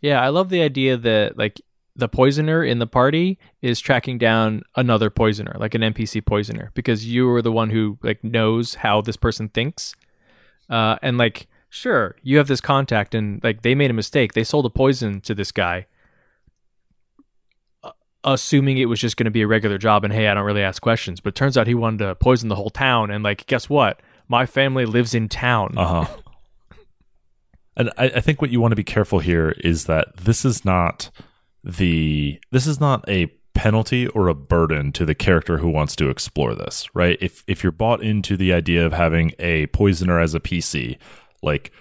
[0.00, 1.60] Yeah, I love the idea that like
[1.94, 7.06] the poisoner in the party is tracking down another poisoner, like an NPC poisoner, because
[7.06, 9.94] you are the one who like knows how this person thinks.
[10.70, 14.32] Uh, and like, sure, you have this contact, and like they made a mistake.
[14.32, 15.86] They sold a poison to this guy,
[18.24, 20.04] assuming it was just going to be a regular job.
[20.04, 21.20] And hey, I don't really ask questions.
[21.20, 23.10] But turns out he wanted to poison the whole town.
[23.10, 24.00] And like, guess what?
[24.28, 25.74] My family lives in town.
[25.76, 26.16] Uh huh.
[27.76, 30.64] and I, I think what you want to be careful here is that this is
[30.64, 31.10] not
[31.64, 36.08] the this is not a penalty or a burden to the character who wants to
[36.08, 37.18] explore this, right?
[37.20, 40.98] If if you're bought into the idea of having a poisoner as a PC,
[41.42, 41.72] like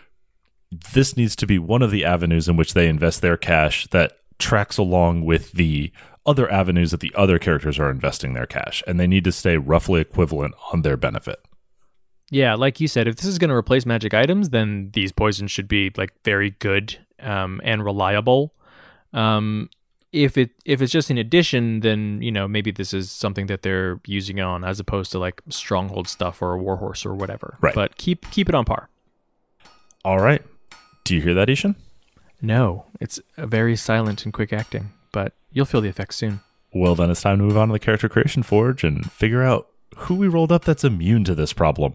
[0.94, 4.14] this needs to be one of the avenues in which they invest their cash that
[4.40, 5.92] tracks along with the
[6.26, 9.58] other avenues that the other characters are investing their cash and they need to stay
[9.58, 11.40] roughly equivalent on their benefit.
[12.30, 15.52] Yeah, like you said, if this is going to replace magic items, then these poisons
[15.52, 18.54] should be like very good um, and reliable.
[19.14, 19.70] Um,
[20.14, 23.62] if it if it's just an addition, then you know maybe this is something that
[23.62, 27.58] they're using on as opposed to like stronghold stuff or a warhorse or whatever.
[27.62, 27.76] Right.
[27.76, 28.90] But keep keep it on par.
[30.04, 30.42] All right.
[31.04, 31.76] Do you hear that, I-Hsien?
[32.42, 36.42] No, it's a very silent and quick acting, but you'll feel the effects soon.
[36.74, 39.68] Well, then it's time to move on to the character creation forge and figure out
[39.98, 41.94] who we rolled up that's immune to this problem.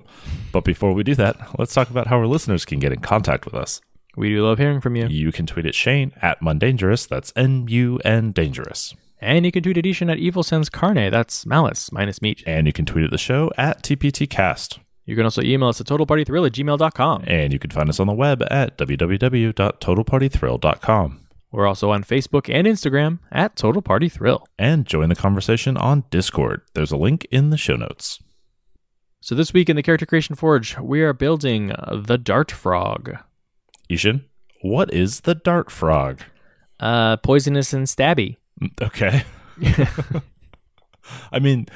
[0.52, 3.44] But before we do that, let's talk about how our listeners can get in contact
[3.44, 3.80] with us.
[4.16, 5.06] We do love hearing from you.
[5.08, 7.08] You can tweet at Shane at Nundangerous.
[7.08, 8.94] That's N U N Dangerous.
[9.20, 11.10] And you can tweet at I-Hsien at Evil Sans Carne.
[11.10, 12.42] That's malice minus meat.
[12.46, 14.78] And you can tweet at the show at TPTcast.
[15.06, 17.24] You can also email us at totalpartythrill at gmail.com.
[17.26, 21.25] And you can find us on the web at www.totalpartythrill.com.
[21.50, 24.46] We're also on Facebook and Instagram at Total Party Thrill.
[24.58, 26.62] And join the conversation on Discord.
[26.74, 28.22] There's a link in the show notes.
[29.20, 33.16] So this week in the Character Creation Forge, we are building the Dart Frog.
[33.90, 34.24] I-Hsien,
[34.62, 36.20] what is the dart frog?
[36.80, 38.36] Uh, poisonous and stabby.
[38.80, 39.24] Okay.
[41.32, 41.66] I mean,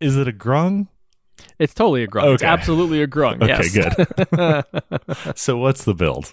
[0.00, 0.88] is it a grung?
[1.58, 2.34] It's totally a grung.
[2.34, 3.42] It's absolutely a grung.
[3.42, 4.64] Okay, yes.
[4.94, 5.36] good.
[5.36, 6.32] so what's the build?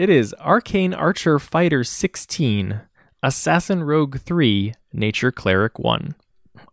[0.00, 2.80] It is Arcane Archer Fighter 16,
[3.22, 6.14] Assassin Rogue 3, Nature Cleric 1.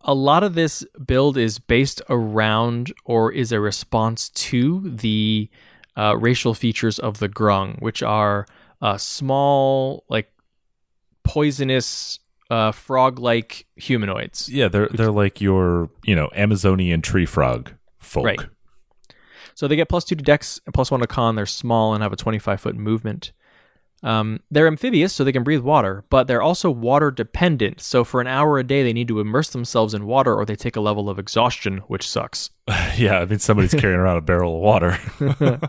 [0.00, 5.50] A lot of this build is based around or is a response to the
[5.94, 8.46] uh, racial features of the grung, which are
[8.80, 10.32] uh, small, like
[11.22, 14.48] poisonous, uh, frog-like humanoids.
[14.48, 18.24] Yeah, they're they're like your, you know, Amazonian tree frog folk.
[18.24, 18.40] Right.
[19.58, 21.34] So they get plus two to dex and plus one to con.
[21.34, 23.32] They're small and have a 25 foot movement.
[24.04, 27.80] Um, they're amphibious, so they can breathe water, but they're also water dependent.
[27.80, 30.54] So for an hour a day, they need to immerse themselves in water or they
[30.54, 32.50] take a level of exhaustion, which sucks.
[32.96, 34.96] yeah, I mean, somebody's carrying around a barrel of water.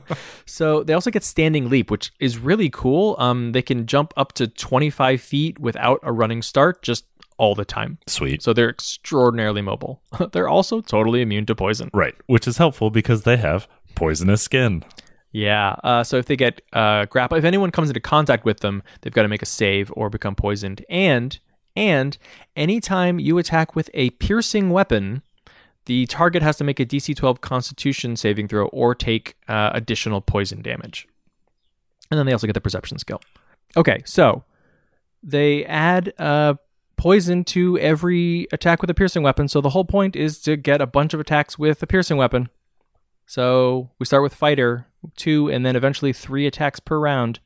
[0.45, 3.15] So they also get standing leap, which is really cool.
[3.17, 7.05] Um, they can jump up to 25 feet without a running start, just
[7.39, 7.97] all the time.
[8.05, 8.43] Sweet.
[8.43, 10.01] So they're extraordinarily mobile.
[10.31, 11.89] they're also totally immune to poison.
[11.93, 14.83] Right, which is helpful because they have poisonous skin.
[15.31, 15.75] Yeah.
[15.83, 19.13] Uh, so if they get uh, grapple, if anyone comes into contact with them, they've
[19.13, 20.85] got to make a save or become poisoned.
[20.89, 21.39] And
[21.75, 22.17] and
[22.55, 25.21] anytime you attack with a piercing weapon,
[25.85, 30.19] the target has to make a DC 12 Constitution saving throw or take uh, additional
[30.19, 31.07] poison damage.
[32.11, 33.21] And then they also get the perception skill.
[33.77, 34.43] Okay, so
[35.21, 36.55] they add uh,
[36.99, 39.47] poison to every attack with a piercing weapon.
[39.47, 42.49] So the whole point is to get a bunch of attacks with a piercing weapon.
[43.25, 44.85] So we start with fighter,
[45.15, 47.39] two, and then eventually three attacks per round.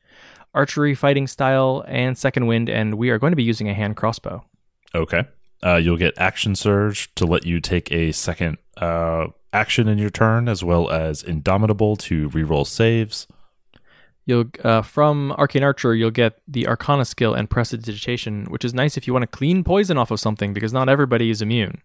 [0.54, 3.96] Archery, fighting style, and second wind, and we are going to be using a hand
[3.96, 4.44] crossbow.
[4.92, 5.24] Okay.
[5.64, 10.10] Uh, you'll get action surge to let you take a second uh, action in your
[10.10, 13.28] turn, as well as indomitable to reroll saves.
[14.26, 18.96] You'll uh, from arcane archer, you'll get the arcana skill and prestidigitation, which is nice
[18.96, 21.82] if you want to clean poison off of something because not everybody is immune.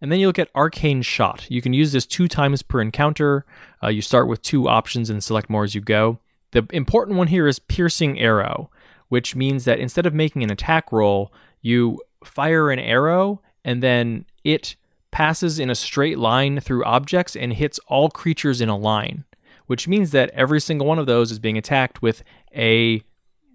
[0.00, 1.50] And then you'll get arcane shot.
[1.50, 3.44] You can use this two times per encounter.
[3.82, 6.18] Uh, you start with two options and select more as you go.
[6.52, 8.70] The important one here is piercing arrow,
[9.08, 14.24] which means that instead of making an attack roll, you fire an arrow and then
[14.44, 14.76] it
[15.10, 19.24] passes in a straight line through objects and hits all creatures in a line,
[19.68, 22.24] which means that every single one of those is being attacked with
[22.56, 23.02] a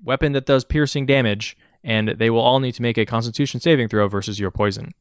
[0.03, 3.89] weapon that does piercing damage, and they will all need to make a constitution saving
[3.89, 4.93] throw versus your poison.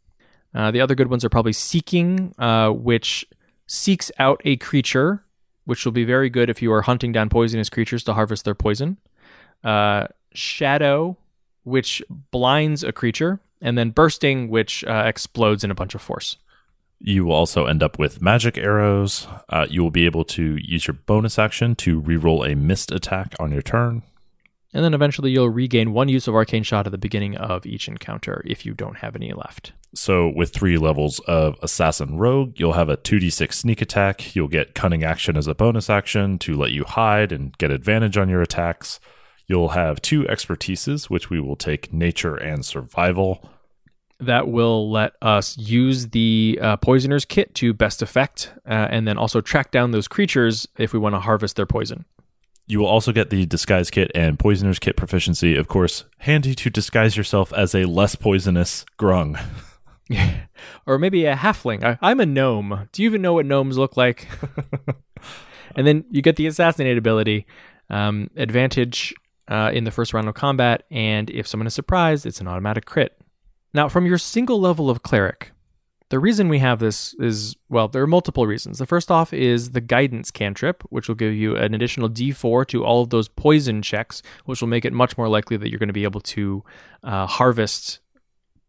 [0.55, 3.27] Uh, the other good ones are probably Seeking, uh, which
[3.67, 5.25] seeks out a creature,
[5.65, 8.55] which will be very good if you are hunting down poisonous creatures to harvest their
[8.55, 8.99] poison.
[9.63, 11.19] Uh, Shadow,
[11.65, 13.41] which blinds a creature.
[13.61, 16.37] And then Bursting, which uh, explodes in a bunch of force.
[17.05, 19.27] You will also end up with magic arrows.
[19.49, 23.35] Uh, you will be able to use your bonus action to reroll a missed attack
[23.41, 24.03] on your turn.
[24.73, 27.89] And then eventually you'll regain one use of Arcane Shot at the beginning of each
[27.89, 29.73] encounter if you don't have any left.
[29.95, 34.35] So, with three levels of Assassin Rogue, you'll have a 2d6 sneak attack.
[34.35, 38.17] You'll get Cunning Action as a bonus action to let you hide and get advantage
[38.17, 39.01] on your attacks.
[39.49, 43.51] You'll have two expertises, which we will take Nature and Survival.
[44.23, 49.19] That will let us use the uh, Poisoner's Kit to best effect, uh, and then
[49.19, 52.05] also track down those creatures if we want to harvest their poison.
[52.67, 55.57] You will also get the Disguise Kit and Poisoner's Kit proficiency.
[55.57, 59.43] Of course, handy to disguise yourself as a less poisonous grung.
[60.87, 61.83] or maybe a halfling.
[61.83, 62.89] I, I'm a gnome.
[62.93, 64.29] Do you even know what gnomes look like?
[65.77, 67.47] and then you get the assassinate ability,
[67.91, 69.15] um, advantage
[69.49, 72.87] uh, in the first round of combat, and if someone is surprised, it's an automatic
[72.87, 73.19] crit.
[73.75, 75.53] Now, from your single level of cleric,
[76.11, 78.79] the reason we have this is well, there are multiple reasons.
[78.79, 82.85] The first off is the guidance cantrip, which will give you an additional d4 to
[82.85, 85.89] all of those poison checks, which will make it much more likely that you're going
[85.89, 86.63] to be able to
[87.03, 88.01] uh, harvest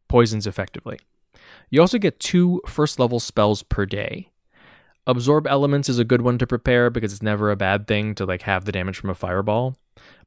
[0.08, 0.98] poisons effectively.
[1.70, 4.30] You also get two first level spells per day.
[5.06, 8.26] Absorb elements is a good one to prepare because it's never a bad thing to
[8.26, 9.76] like have the damage from a fireball.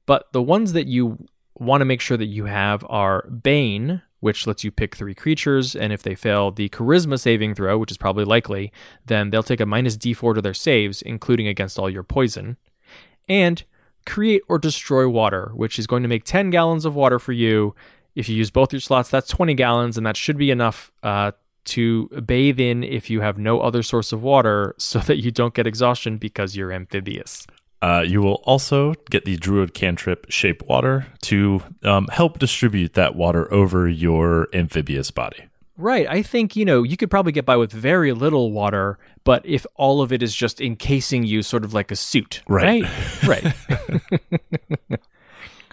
[0.05, 1.27] But the ones that you
[1.59, 5.77] want to make sure that you have are Bane, which lets you pick three creatures,
[5.77, 8.73] and if they fail the charisma saving throw, which is probably likely,
[9.05, 12.57] then they'll take a minus d4 to their saves, including against all your poison.
[13.29, 13.63] And
[14.07, 17.75] create or destroy water, which is going to make 10 gallons of water for you.
[18.15, 21.33] If you use both your slots, that's 20 gallons, and that should be enough uh,
[21.67, 25.55] to bathe in if you have no other source of water so that you don't
[25.55, 27.47] get exhaustion because you're amphibious.
[27.87, 33.15] Uh, you will also get the Druid cantrip Shape Water to um, help distribute that
[33.15, 35.45] water over your amphibious body.
[35.77, 36.05] Right.
[36.09, 39.65] I think, you know, you could probably get by with very little water, but if
[39.77, 42.43] all of it is just encasing you sort of like a suit.
[42.49, 42.83] Right.
[43.25, 43.55] Right.
[44.91, 45.01] right.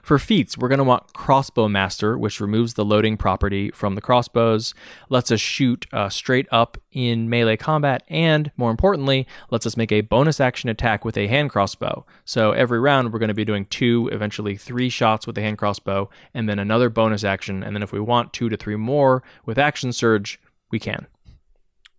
[0.04, 4.02] For feats, we're going to want Crossbow Master, which removes the loading property from the
[4.02, 4.74] crossbows,
[5.08, 9.94] lets us shoot uh, straight up in melee combat, and more importantly, lets us make
[9.94, 12.06] a bonus action attack with a hand crossbow.
[12.26, 15.58] So every round, we're going to be doing two, eventually three shots with the hand
[15.58, 17.64] crossbow, and then another bonus action.
[17.64, 20.38] And then if we want two to three more with Action Surge,
[20.70, 21.08] we can.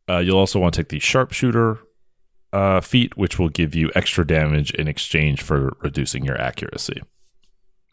[0.07, 1.79] Uh, you'll also want to take the Sharpshooter
[2.53, 7.01] uh, feat, which will give you extra damage in exchange for reducing your accuracy.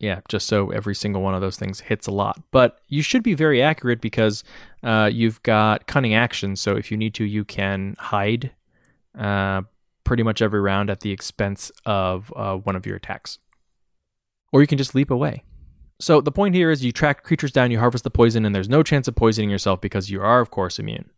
[0.01, 2.41] Yeah, just so every single one of those things hits a lot.
[2.49, 4.43] But you should be very accurate because
[4.81, 6.55] uh, you've got cunning action.
[6.55, 8.51] So if you need to, you can hide
[9.15, 9.61] uh,
[10.03, 13.37] pretty much every round at the expense of uh, one of your attacks.
[14.51, 15.43] or you can just leap away.
[15.99, 18.67] So the point here is you track creatures down, you harvest the poison, and there's
[18.67, 21.11] no chance of poisoning yourself because you are, of course, immune.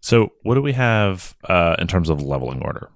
[0.00, 2.90] So, what do we have uh, in terms of leveling order?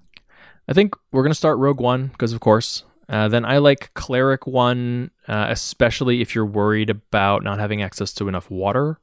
[0.67, 2.83] I think we're going to start Rogue One because, of course.
[3.11, 8.13] Uh, then I like Cleric One, uh, especially if you're worried about not having access
[8.13, 8.99] to enough water.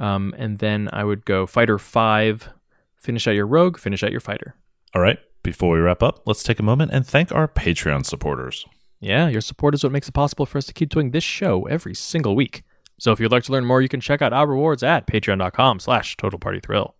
[0.00, 2.50] Um, and then I would go Fighter Five,
[2.96, 4.56] finish out your Rogue, finish out your Fighter.
[4.94, 5.18] All right.
[5.44, 8.66] Before we wrap up, let's take a moment and thank our Patreon supporters.
[8.98, 11.66] Yeah, your support is what makes it possible for us to keep doing this show
[11.66, 12.64] every single week.
[12.98, 15.78] So if you'd like to learn more, you can check out our rewards at patreon.com
[15.78, 16.96] slash total party thrill.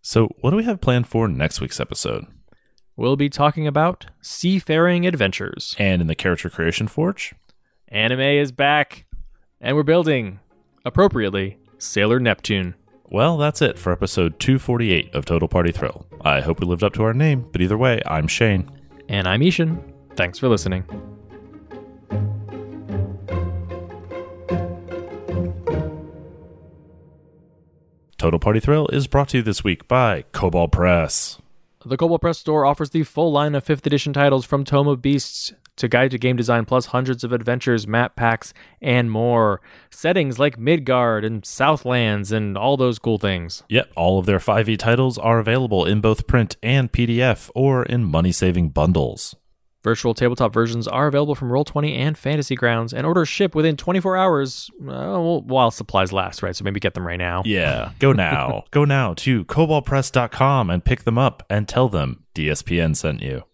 [0.00, 2.24] So, what do we have planned for next week's episode?
[3.00, 5.74] We'll be talking about seafaring adventures.
[5.78, 7.32] And in the Character Creation Forge?
[7.88, 9.06] Anime is back,
[9.58, 10.38] and we're building,
[10.84, 12.74] appropriately, Sailor Neptune.
[13.06, 16.06] Well, that's it for episode 248 of Total Party Thrill.
[16.20, 18.70] I hope we lived up to our name, but either way, I'm Shane.
[19.08, 19.82] And I'm I-Hsien.
[20.14, 20.84] Thanks for listening.
[28.18, 31.39] Total Party Thrill is brought to you this week by Kobold Press.
[31.82, 35.00] The Kobold Press store offers the full line of 5th edition titles from Tome of
[35.00, 38.52] Beasts to Guide to Game Design, plus hundreds of adventures, map packs,
[38.82, 39.62] and more.
[39.88, 43.62] Settings like Midgard and Southlands and all those cool things.
[43.70, 48.04] Yep, all of their 5e titles are available in both print and PDF or in
[48.04, 49.34] money saving bundles.
[49.82, 54.16] Virtual tabletop versions are available from Roll20 and Fantasy Grounds, and orders ship within 24
[54.16, 56.54] hours uh, while supplies last, right?
[56.54, 57.42] So maybe get them right now.
[57.46, 58.64] Yeah, go now.
[58.70, 63.44] go now to koboldpress.com and pick them up and tell them DSPN sent you.